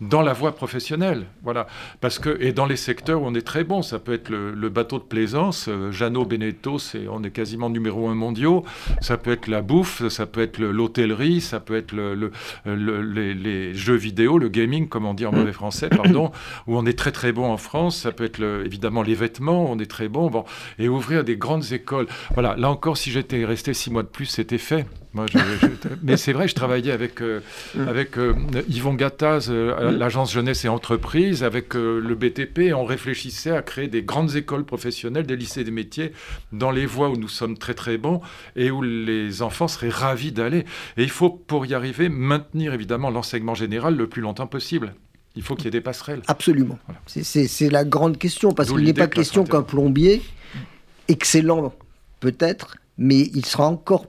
[0.01, 1.25] dans la voie professionnelle.
[1.43, 1.67] Voilà.
[2.01, 4.69] Parce que, et dans les secteurs où on est très bon, ça peut être le,
[4.69, 8.63] bateau de plaisance, euh, Jeannot, Beneteau, c'est, on est quasiment numéro un mondiaux,
[9.01, 12.31] ça peut être la bouffe, ça peut être l'hôtellerie, ça peut être le,
[12.65, 16.31] les, jeux vidéo, le gaming, comme on dit en mauvais français, pardon,
[16.67, 19.79] où on est très très bon en France, ça peut être évidemment les vêtements, on
[19.79, 20.45] est très bon, bon,
[20.79, 22.00] et ouvrir des grandes écoles
[22.33, 24.85] voilà, là encore, si j'étais resté six mois de plus, c'était fait.
[25.13, 25.25] Moi,
[26.03, 27.41] mais c'est vrai, je travaillais avec, euh,
[27.75, 27.87] mm.
[27.87, 28.33] avec euh,
[28.69, 29.97] Yvon Gattaz, euh, mm.
[29.97, 34.63] l'agence jeunesse et entreprise, avec le BTP, et on réfléchissait à créer des grandes écoles
[34.63, 36.13] professionnelles, des lycées des métiers,
[36.53, 38.21] dans les voies où nous sommes très très bons
[38.55, 40.65] et où les enfants seraient ravis d'aller.
[40.97, 44.93] Et il faut, pour y arriver, maintenir évidemment l'enseignement général le plus longtemps possible.
[45.35, 46.21] Il faut qu'il y ait des passerelles.
[46.27, 46.77] Absolument.
[47.07, 50.21] C'est la grande question, parce qu'il n'est pas question qu'un plombier
[51.07, 51.73] excellent
[52.21, 54.05] peut-être, mais il sera encore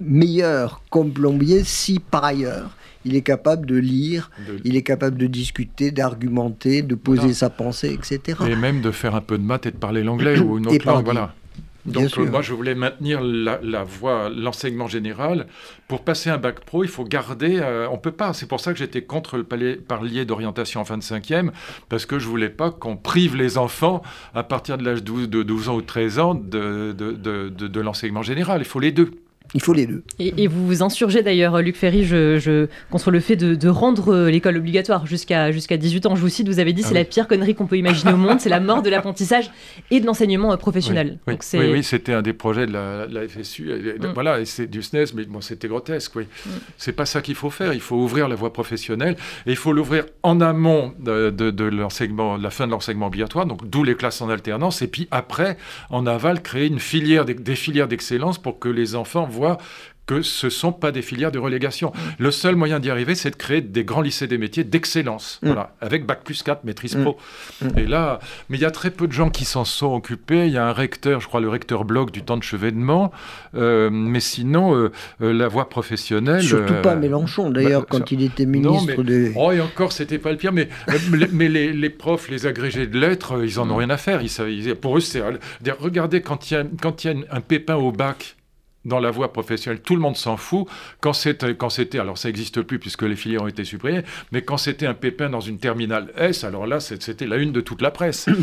[0.00, 4.30] meilleur comme plombier si par ailleurs il est capable de lire,
[4.64, 8.38] il est capable de discuter, d'argumenter, de poser sa pensée, etc.
[8.46, 10.86] Et même de faire un peu de maths et de parler l'anglais ou une autre
[10.86, 11.34] langue, voilà.
[11.92, 15.46] Donc euh, moi, je voulais maintenir la, voie, l'enseignement général.
[15.86, 17.58] Pour passer un bac pro, il faut garder.
[17.60, 18.32] Euh, on peut pas.
[18.32, 21.52] C'est pour ça que j'étais contre le palier d'orientation en fin de cinquième,
[21.88, 24.02] parce que je voulais pas qu'on prive les enfants
[24.34, 28.60] à partir de l'âge de 12 ans ou 13 ans de, de l'enseignement général.
[28.60, 29.10] Il faut les deux.
[29.54, 30.02] Il faut les deux.
[30.18, 34.56] Et, vous vous insurgez d'ailleurs, Luc Ferry, je, contre le fait de, rendre euh, l'école
[34.56, 36.16] obligatoire jusqu'à jusqu'à 18 ans.
[36.16, 38.16] Je vous cite, vous avez dit, ah c'est la pire connerie qu'on peut imaginer au
[38.16, 39.50] monde, c'est la mort de l'apprentissage
[39.90, 41.18] et de l'enseignement euh, professionnel.
[41.26, 43.70] Oui, oui, c'était un des projets de la, FSU.
[43.70, 44.06] Mm.
[44.14, 46.16] Voilà, et c'est du SNES, mais bon, c'était grotesque.
[46.16, 46.24] Oui.
[46.24, 46.50] Mm.
[46.76, 47.72] C'est pas ça qu'il faut faire.
[47.72, 52.36] Il faut ouvrir la voie professionnelle et il faut l'ouvrir en amont de, de, l'enseignement,
[52.36, 55.56] la fin de l'enseignement obligatoire, donc d'où les classes en alternance, et puis après,
[55.90, 59.58] en aval, créer une filière, des filières d'excellence pour que les enfants voit
[60.08, 61.90] que ce ne sont pas des filières de relégation.
[61.90, 62.00] Mm.
[62.18, 65.46] Le seul moyen d'y arriver, c'est de créer des grands lycées des métiers d'excellence, mm.
[65.46, 67.02] voilà, avec Bac plus 4, maîtrise mm.
[67.02, 67.18] pro.
[67.76, 68.18] Et là,
[68.48, 70.46] mais il y a très peu de gens qui s'en sont occupés.
[70.46, 73.12] Il y a un recteur, je crois le recteur Bloch du temps de Chevènement,
[73.54, 76.42] euh, mais sinon, euh, euh, la voie professionnelle...
[76.42, 79.30] Surtout pas Mélenchon, d'ailleurs, bah, quand il était ministre de...
[79.36, 80.70] Oh, et encore, c'était pas le pire, mais,
[81.32, 84.22] mais les, profs, les agrégés de lettres, ils en ont rien à faire.
[84.22, 85.22] Ils, pour eux, c'est...
[85.78, 88.37] Regardez, quand il y a, quand il y a un pépin au bac,
[88.88, 90.66] dans la voie professionnelle, tout le monde s'en fout.
[91.00, 94.42] Quand c'était, quand c'était, alors ça n'existe plus puisque les filières ont été supprimées, mais
[94.42, 97.82] quand c'était un pépin dans une terminale S, alors là, c'était la une de toute
[97.82, 98.28] la presse.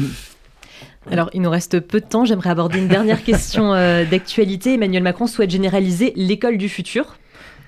[1.11, 2.25] Alors, il nous reste peu de temps.
[2.25, 4.73] J'aimerais aborder une dernière question euh, d'actualité.
[4.73, 7.17] Emmanuel Macron souhaite généraliser l'école du futur.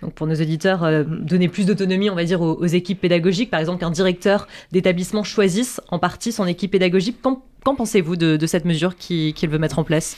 [0.01, 3.49] Donc pour nos auditeurs, euh, donner plus d'autonomie, on va dire, aux, équipes pédagogiques.
[3.49, 7.17] Par exemple, qu'un directeur d'établissement choisisse en partie son équipe pédagogique.
[7.21, 10.17] Qu'en, pensez-vous de, cette mesure qu'il veut mettre en place?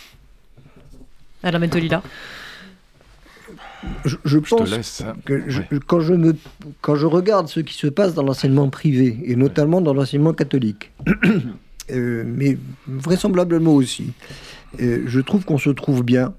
[1.44, 2.04] Alain Mentolila
[4.06, 6.36] je, pense que quand, je me,
[6.82, 10.92] quand je regarde ce qui se passe dans l'enseignement privé, et notamment dans l'enseignement catholique,
[11.92, 12.58] euh, mais
[12.88, 14.12] vraisemblablement aussi,
[14.82, 16.34] euh, je trouve qu'on se trouve bien.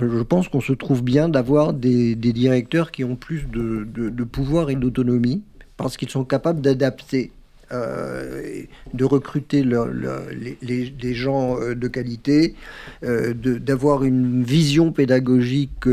[0.00, 4.70] Je pense qu'on se trouve bien d'avoir des, directeurs qui ont plus de, de pouvoir
[4.70, 5.42] et d'autonomie,
[5.76, 7.32] parce qu'ils sont capables d'adapter
[7.72, 12.54] euh, de recruter les, gens euh, de qualité,
[13.02, 15.86] euh, d'avoir une vision pédagogique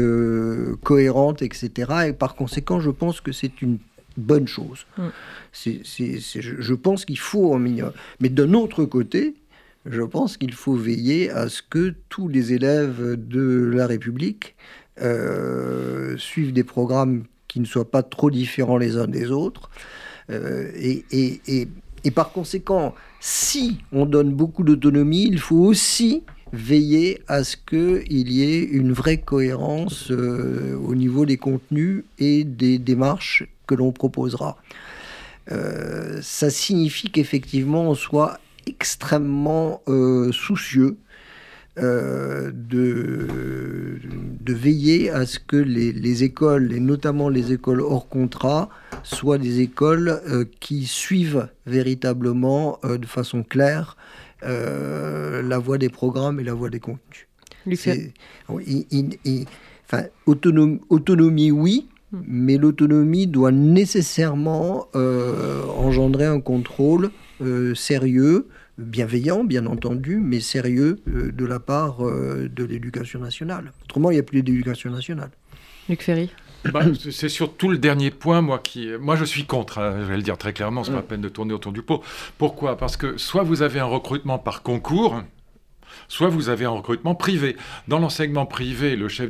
[0.83, 1.91] cohérente, etc.
[2.07, 3.77] Et par conséquent, je pense que c'est une
[4.17, 4.85] bonne chose.
[4.97, 5.07] Mm.
[5.53, 7.93] je pense qu'il faut en minimum.
[8.19, 9.35] Mais d'un autre côté,
[9.85, 14.55] je pense qu'il faut veiller à ce que tous les élèves de la République
[16.17, 19.69] suivent des programmes qui ne soient pas trop différents les uns des autres,
[20.29, 27.57] euh, et, par conséquent, si on donne beaucoup d'autonomie, il faut aussi veiller à ce
[27.57, 33.75] qu'il y ait une vraie cohérence euh, au niveau des contenus et des démarches que
[33.75, 34.57] l'on proposera.
[35.51, 39.81] Euh, ça signifie qu'effectivement on soit extrêmement
[41.77, 43.99] euh, de,
[44.41, 48.69] de, veiller à ce que les, les, écoles, et notamment les écoles hors contrat,
[49.03, 50.19] soient des écoles
[50.59, 53.95] qui suivent véritablement de façon claire
[54.43, 57.27] euh, la voie des programmes et la voie des contenus.
[59.85, 62.19] enfin, autonomie, autonomie, oui, hmm.
[62.25, 67.09] mais l'autonomie doit nécessairement euh, engendrer un contrôle
[67.41, 68.47] euh, sérieux,
[68.79, 73.71] bienveillant bien entendu, mais sérieux de la part de l'éducation nationale.
[73.83, 75.29] Autrement, il n'y a plus d'éducation nationale.
[75.87, 76.29] Luc Ferry
[76.73, 78.89] bah, c'est surtout le dernier point, moi, qui.
[78.99, 81.21] Moi, je suis contre, hein, je vais le dire très clairement, c'est pas la peine
[81.21, 82.03] de tourner autour du pot.
[82.37, 82.77] Pourquoi?
[82.77, 84.61] Parce que soit vous avez un recrutement par
[86.07, 87.55] soit vous avez un recrutement privé.
[87.87, 89.29] Dans l'enseignement privé, le chef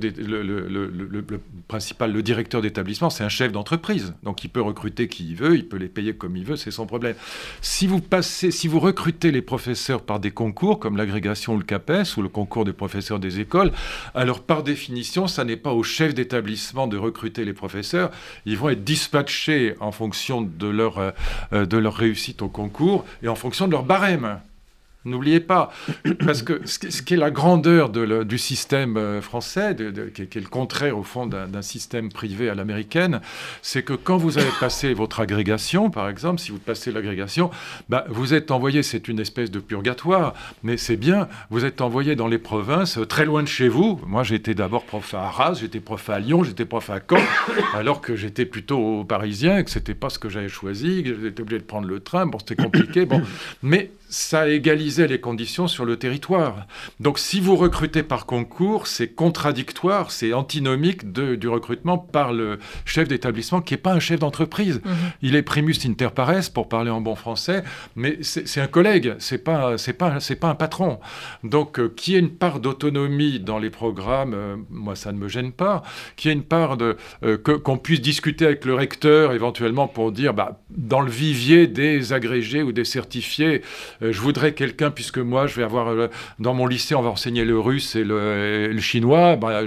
[1.68, 4.14] principal, le directeur d'établissement, c'est un chef d'entreprise.
[4.24, 6.72] Donc il peut recruter qui il veut, il peut les payer comme il veut, c'est
[6.72, 7.16] son problème.
[7.62, 11.64] Si vous passez, si vous recrutez les professeurs par des concours comme l'agrégation ou le
[11.64, 13.72] CAPES ou le concours des professeurs des écoles,
[14.16, 18.12] alors par définition, ça n'est pas au chef d'établissement de recruter les professeurs.
[18.46, 20.98] Ils vont être dispatchés en fonction de leur,
[21.54, 24.40] euh, de leur réussite au concours et en fonction de leur barème.
[25.10, 25.72] N'oubliez pas,
[26.26, 29.76] parce que ce qui est la grandeur du système euh, français,
[30.14, 33.22] qui, est, le contraire au fond d'un système privé à l'américaine,
[33.62, 37.50] c'est que quand vous avez passé votre agrégation, par exemple, si vous passez l'agrégation,
[37.90, 40.34] bah, vous êtes envoyé, c'est une espèce de purgatoire,
[40.64, 44.00] mais c'est bien, vous êtes envoyé dans les provinces, euh, très loin de chez vous.
[44.06, 47.22] Moi, j'étais d'abord prof à Arras, j'étais prof à Lyon, j'étais prof à Caen,
[47.74, 51.60] alors que j'étais plutôt parisien, que c'était pas ce que j'avais choisi, que j'étais obligé
[51.60, 53.22] de prendre le train, bon, c'était compliqué, bon,
[53.64, 56.66] mais ça égalisait les conditions sur le territoire.
[57.00, 63.08] Donc si vous recrutez par concours, c'est contradictoire, c'est antinomique du recrutement par le chef
[63.08, 64.82] d'établissement qui n'est pas un chef d'entreprise.
[64.84, 64.94] Mhm.
[65.22, 67.64] Il est primus inter pares, pour parler en bon français,
[67.96, 71.00] mais c'est un collègue, c'est pas, pas, pas un patron.
[71.44, 75.28] Donc euh, qui ait une part d'autonomie dans les programmes, euh, moi ça ne me
[75.28, 75.84] gêne pas.
[76.16, 76.98] Qui ait une part de...
[77.24, 82.14] Euh, qu'on puisse discuter avec le recteur éventuellement pour dire, bah, dans le vivier des
[82.14, 83.62] agrégés ou des certifiés,
[84.02, 86.08] je voudrais quelqu'un, puisque moi, je vais avoir, euh,
[86.40, 89.62] dans mon lycée, on va enseigner le russe et le, chinois, bah,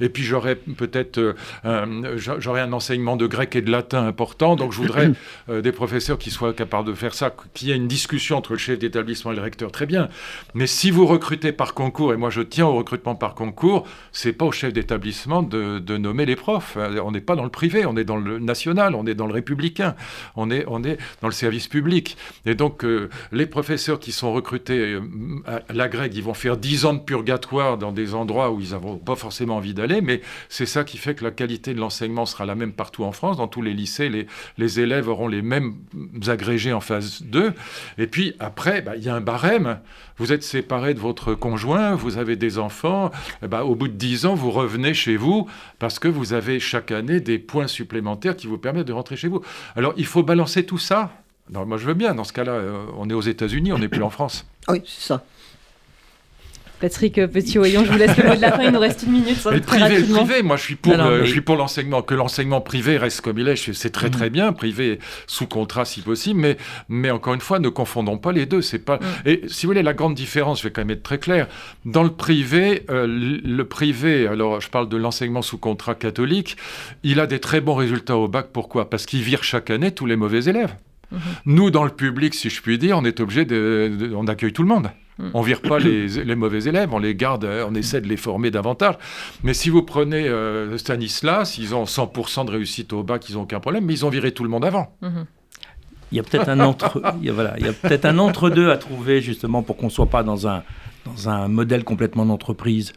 [0.00, 1.34] et puis j'aurai peut-être euh,
[1.64, 5.12] un enseignement de grec et de latin important, donc je voudrais
[5.62, 8.58] des professeurs qui soient capables de faire ça, qu'il y ait une discussion entre le
[8.58, 10.08] chef d'établissement et le recteur, très bien.
[10.54, 14.34] Mais si vous recrutez par concours, et moi je tiens au recrutement par concours, c'est
[14.34, 16.76] pas au chef d'établissement de, de, nommer les profs.
[16.76, 19.32] On n'est pas dans le privé, on est dans le national, on est dans le
[19.32, 19.94] républicain,
[20.36, 22.16] on est, on est dans le service public.
[22.44, 22.84] Et donc
[23.32, 25.00] les professeurs qui sont recrutés euh,
[25.46, 28.98] à la ils vont faire 10 ans de purgatoire dans des endroits où ils n'ont
[28.98, 32.46] pas forcément envie d'aller, mais c'est ça qui fait que la qualité de l'enseignement sera
[32.46, 33.38] la même partout en France.
[33.38, 34.26] Dans tous les lycées,
[34.56, 35.74] les, élèves auront les mêmes
[36.26, 37.52] agrégés en phase 2.
[37.96, 39.80] Et puis après, bah, il y a un barème.
[40.18, 43.10] Vous êtes séparé de votre conjoint, vous avez des enfants.
[43.42, 45.48] Bah, au bout de 10 ans, vous revenez chez vous
[45.78, 49.28] parce que vous avez chaque année des points supplémentaires qui vous permettent de rentrer chez
[49.28, 49.42] vous.
[49.74, 51.10] Alors il faut balancer tout ça
[51.52, 52.14] moi, je veux bien.
[52.14, 54.46] Dans ce cas-là, euh, on est aux États-Unis, on n'est plus en France.
[54.70, 55.24] Oui, c'est ça.
[56.80, 59.38] Patrick Petit-Oyon, je vous laisse le mot de la fin, il nous reste une minute.
[59.50, 63.20] Mais privé, privé, moi je suis pour, je suis pour l'enseignement, que l'enseignement privé reste
[63.20, 64.32] comme il est, c'est très très mm.
[64.32, 66.56] bien, privé sous contrat si possible, mais,
[66.88, 68.62] mais encore une fois, ne confondons pas les deux.
[68.62, 68.96] C'est pas...
[68.96, 69.00] Mm.
[69.26, 71.48] Et si vous voulez, la grande différence, je vais quand même être très clair,
[71.84, 76.56] dans le privé, euh, le privé, alors je parle de l'enseignement sous contrat catholique,
[77.02, 78.88] il a des très bons résultats au bac, pourquoi?
[78.88, 80.74] Parce qu'il vire chaque année tous les mauvais élèves.
[81.10, 81.20] Mhm.
[81.46, 84.62] Nous, dans le public, si je puis dire, on est obligé de, on accueille tout
[84.62, 84.90] le monde.
[85.18, 85.30] Mhm.
[85.34, 88.94] On vire pas les, mauvais élèves, on les garde, on essaie de les former davantage.
[89.42, 93.42] Mais si vous prenez euh, Stanislas, ils ont 100% de réussite au bac, ils n'ont
[93.42, 94.94] aucun problème, mais ils ont viré tout le monde avant.
[95.02, 95.26] Mhm.
[96.10, 97.02] Il y a peut-être un entre,
[97.32, 100.22] voilà, il y a peut-être un entre deux à trouver justement pour qu'on soit pas
[100.22, 100.62] dans un
[101.04, 102.92] dans un modèle complètement d'entreprise.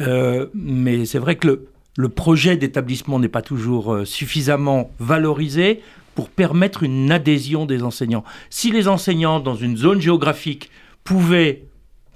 [0.00, 5.80] Euh, mais c'est vrai que le, le projet d'établissement n'est pas toujours euh, suffisamment valorisé
[6.14, 8.24] pour permettre une adhésion des enseignants.
[8.50, 10.70] Si les enseignants dans une zone géographique
[11.02, 11.64] pouvaient,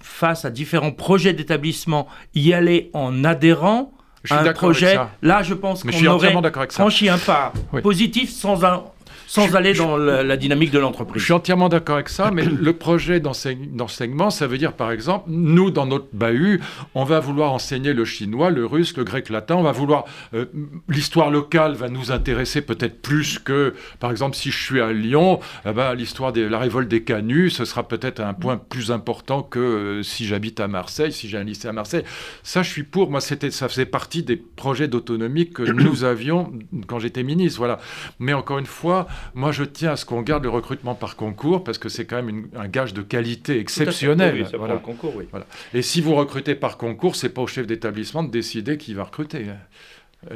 [0.00, 3.92] face à différents projets d'établissement, y aller en adhérant
[4.30, 6.34] à un projet, là je pense qu'on aurait
[6.70, 8.84] franchi un pas positif sans un
[9.28, 11.20] sans aller dans la, dynamique de l'entreprise.
[11.20, 15.26] Je suis entièrement d'accord avec ça, mais le projet d'enseignement, ça veut dire par exemple,
[15.28, 16.60] nous, dans notre bahut,
[16.94, 20.06] on va vouloir enseigner le chinois, le russe, le grec latin, on va vouloir...
[20.34, 20.46] Euh,
[20.88, 25.40] l'histoire locale va nous intéresser peut-être plus que, par exemple, si je suis à Lyon,
[25.66, 29.42] eh ben, l'histoire de la révolte des canuts, ce sera peut-être un point plus important
[29.42, 32.04] que euh, si j'habite à Marseille, si j'ai un lycée à Marseille.
[32.42, 33.10] Ça, je suis pour.
[33.10, 36.52] Moi, c'était, ça faisait partie des projets d'autonomie que nous avions
[36.86, 37.58] quand j'étais ministre.
[37.58, 37.78] Voilà.
[38.18, 41.64] Mais encore une fois, moi, je tiens à ce qu'on garde le recrutement par concours
[41.64, 44.46] parce que c'est quand même un gage de qualité exceptionnel.
[44.56, 44.76] voilà.
[44.76, 45.26] concours, oui.
[45.30, 45.46] Voilà.
[45.74, 49.04] Et si vous recrutez par concours, c'est pas au chef d'établissement de décider qui va
[49.04, 49.46] recruter.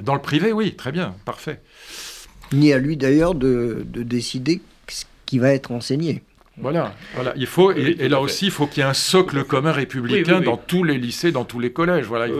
[0.00, 1.60] Dans le privé, oui, très bien, parfait.
[2.52, 6.22] Ni à lui d'ailleurs de, de décider ce qui va être enseigné.
[6.58, 7.32] Voilà, voilà.
[7.36, 10.56] Il faut, et, là aussi, il faut qu'il y ait un socle commun républicain dans
[10.56, 12.06] tous les lycées, dans tous les collèges.
[12.06, 12.32] Voilà,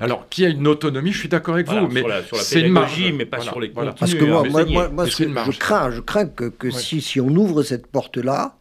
[0.00, 2.02] Alors, qu'il y ait une autonomie, je suis d'accord avec vous, mais
[2.34, 3.94] c'est une marge, mais pas sur les contenus.
[3.98, 7.86] Parce que moi, moi, je crains, je crains que, que si, si on ouvre cette
[7.86, 8.56] porte-là,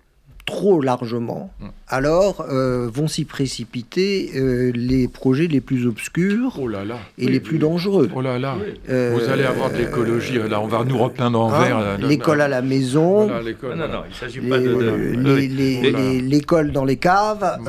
[0.48, 1.66] trop largement, mm.
[1.89, 6.98] alors euh, vont s'y précipiter euh, les projets les plus obscurs oh là là.
[7.20, 8.10] et les plus dangereux.
[8.16, 8.58] Oh là là,
[8.89, 12.48] euh, vous allez avoir de l'écologie, là on va nous repeindre en hein, L'école à
[12.48, 16.20] la maison, non, non, il s'agit pas de...
[16.22, 17.60] L'école dans les caves,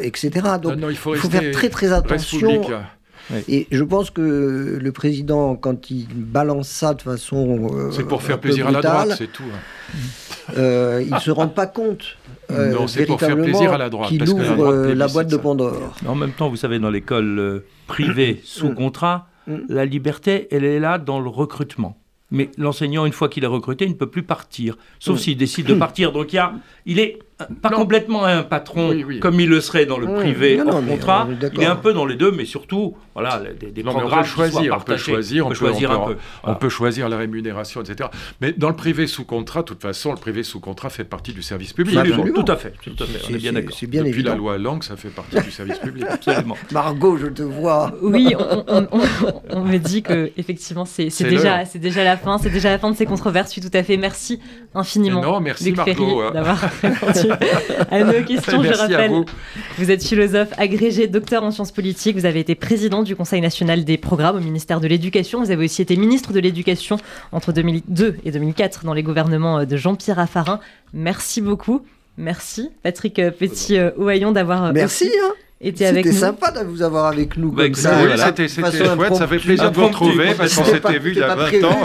[0.00, 0.30] etc.
[0.62, 2.62] Donc il faut, faire très très attention.
[3.48, 7.90] Et je pense que le président, quand il balance ça de façon.
[7.92, 9.42] c'est pour faire plaisir à la droite, c'est tout.
[9.44, 9.98] Hein.
[10.56, 12.16] Euh, ils ne se rendent pas compte.
[12.50, 14.08] Euh, non, c'est pour faire plaisir à la droite.
[14.08, 15.94] Qu'il ouvre la, la boîte de Pandore.
[16.06, 18.74] En même temps, vous savez, dans l'école euh, privée sous mm.
[18.74, 19.56] contrat, mm.
[19.68, 21.96] la liberté, elle est là dans le recrutement.
[22.32, 25.18] Mais l'enseignant, une fois qu'il est recruté, il ne peut plus partir, sauf mm.
[25.18, 26.12] s'il décide de partir.
[26.12, 26.52] Donc il, y a,
[26.86, 27.18] il est
[27.62, 31.28] pas complètement un patron comme il le serait dans le privé en contrat.
[31.54, 34.24] Il est un peu dans les deux, mais surtout, voilà, des, des programmes on peut
[34.24, 36.16] choisir, on peut choisir, on peut choisir un peu.
[36.44, 38.08] On peut choisir la rémunération, etc.
[38.40, 41.32] Mais dans le privé sous contrat, de toute façon, le privé sous contrat fait partie
[41.32, 41.98] du service public.
[42.34, 43.20] Tout à fait, tout à fait.
[43.28, 43.76] On est bien d'accord.
[43.80, 46.04] Depuis la loi Lang, ça fait partie du service public.
[46.08, 46.56] Absolument.
[46.72, 47.92] Margot, je te vois.
[48.02, 48.34] Oui,
[49.50, 52.90] on, me dit que effectivement, c'est déjà, c'est déjà la fin, c'est déjà la fin
[52.90, 53.48] de ces controverses.
[53.48, 53.96] Je suis tout à fait.
[53.96, 54.40] Merci
[54.74, 55.20] infiniment.
[55.20, 56.20] non, merci Margot.
[56.20, 56.30] Hein.
[56.32, 57.29] D'avoir répondu
[57.90, 58.62] à nos questions.
[58.62, 59.24] je rappelle, vous.
[59.78, 59.90] vous.
[59.90, 62.16] êtes philosophe agrégé, docteur en sciences politiques.
[62.16, 65.40] Vous avez été président du Conseil national des programmes au ministère de l'Éducation.
[65.40, 66.96] Vous avez aussi été ministre de l'Éducation
[67.32, 70.60] entre 2002 et 2004 dans les gouvernements de Jean-Pierre Raffarin.
[70.92, 71.82] Merci beaucoup.
[72.16, 74.72] Merci Patrick Petit-Ouaillon d'avoir.
[74.72, 75.10] Merci.
[75.22, 75.32] Hein
[75.62, 77.52] c'était sympa de vous avoir avec nous.
[77.52, 77.92] Bah, ça,
[78.26, 81.34] c'était chouette, ça fait plaisir de vous retrouver parce qu'on s'était vu il y a
[81.34, 81.84] 20 ans.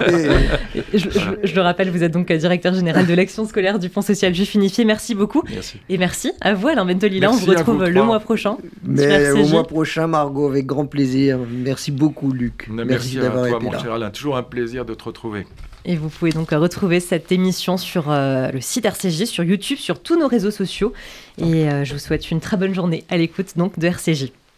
[0.93, 4.53] je, le rappelle, vous êtes donc directeur général de l'action scolaire du Fonds social juif
[4.55, 4.85] unifié.
[4.85, 5.43] Merci beaucoup.
[5.49, 5.79] Merci.
[5.89, 7.31] Et merci à vous, Alain Bentolila.
[7.31, 8.57] On vous retrouve le mois prochain.
[8.83, 11.39] Mais au mois prochain, Margot, avec grand plaisir.
[11.49, 12.69] Merci beaucoup, Luc.
[12.69, 14.09] Merci, d'avoir été mon cher Alain.
[14.09, 15.45] Toujours un plaisir de te retrouver.
[15.85, 20.01] Et vous pouvez donc retrouver cette émission sur euh, le site RCJ, sur YouTube, sur
[20.01, 20.93] tous nos réseaux sociaux.
[21.37, 24.31] Et euh, je vous souhaite une très bonne journée à l'écoute donc de RCJ.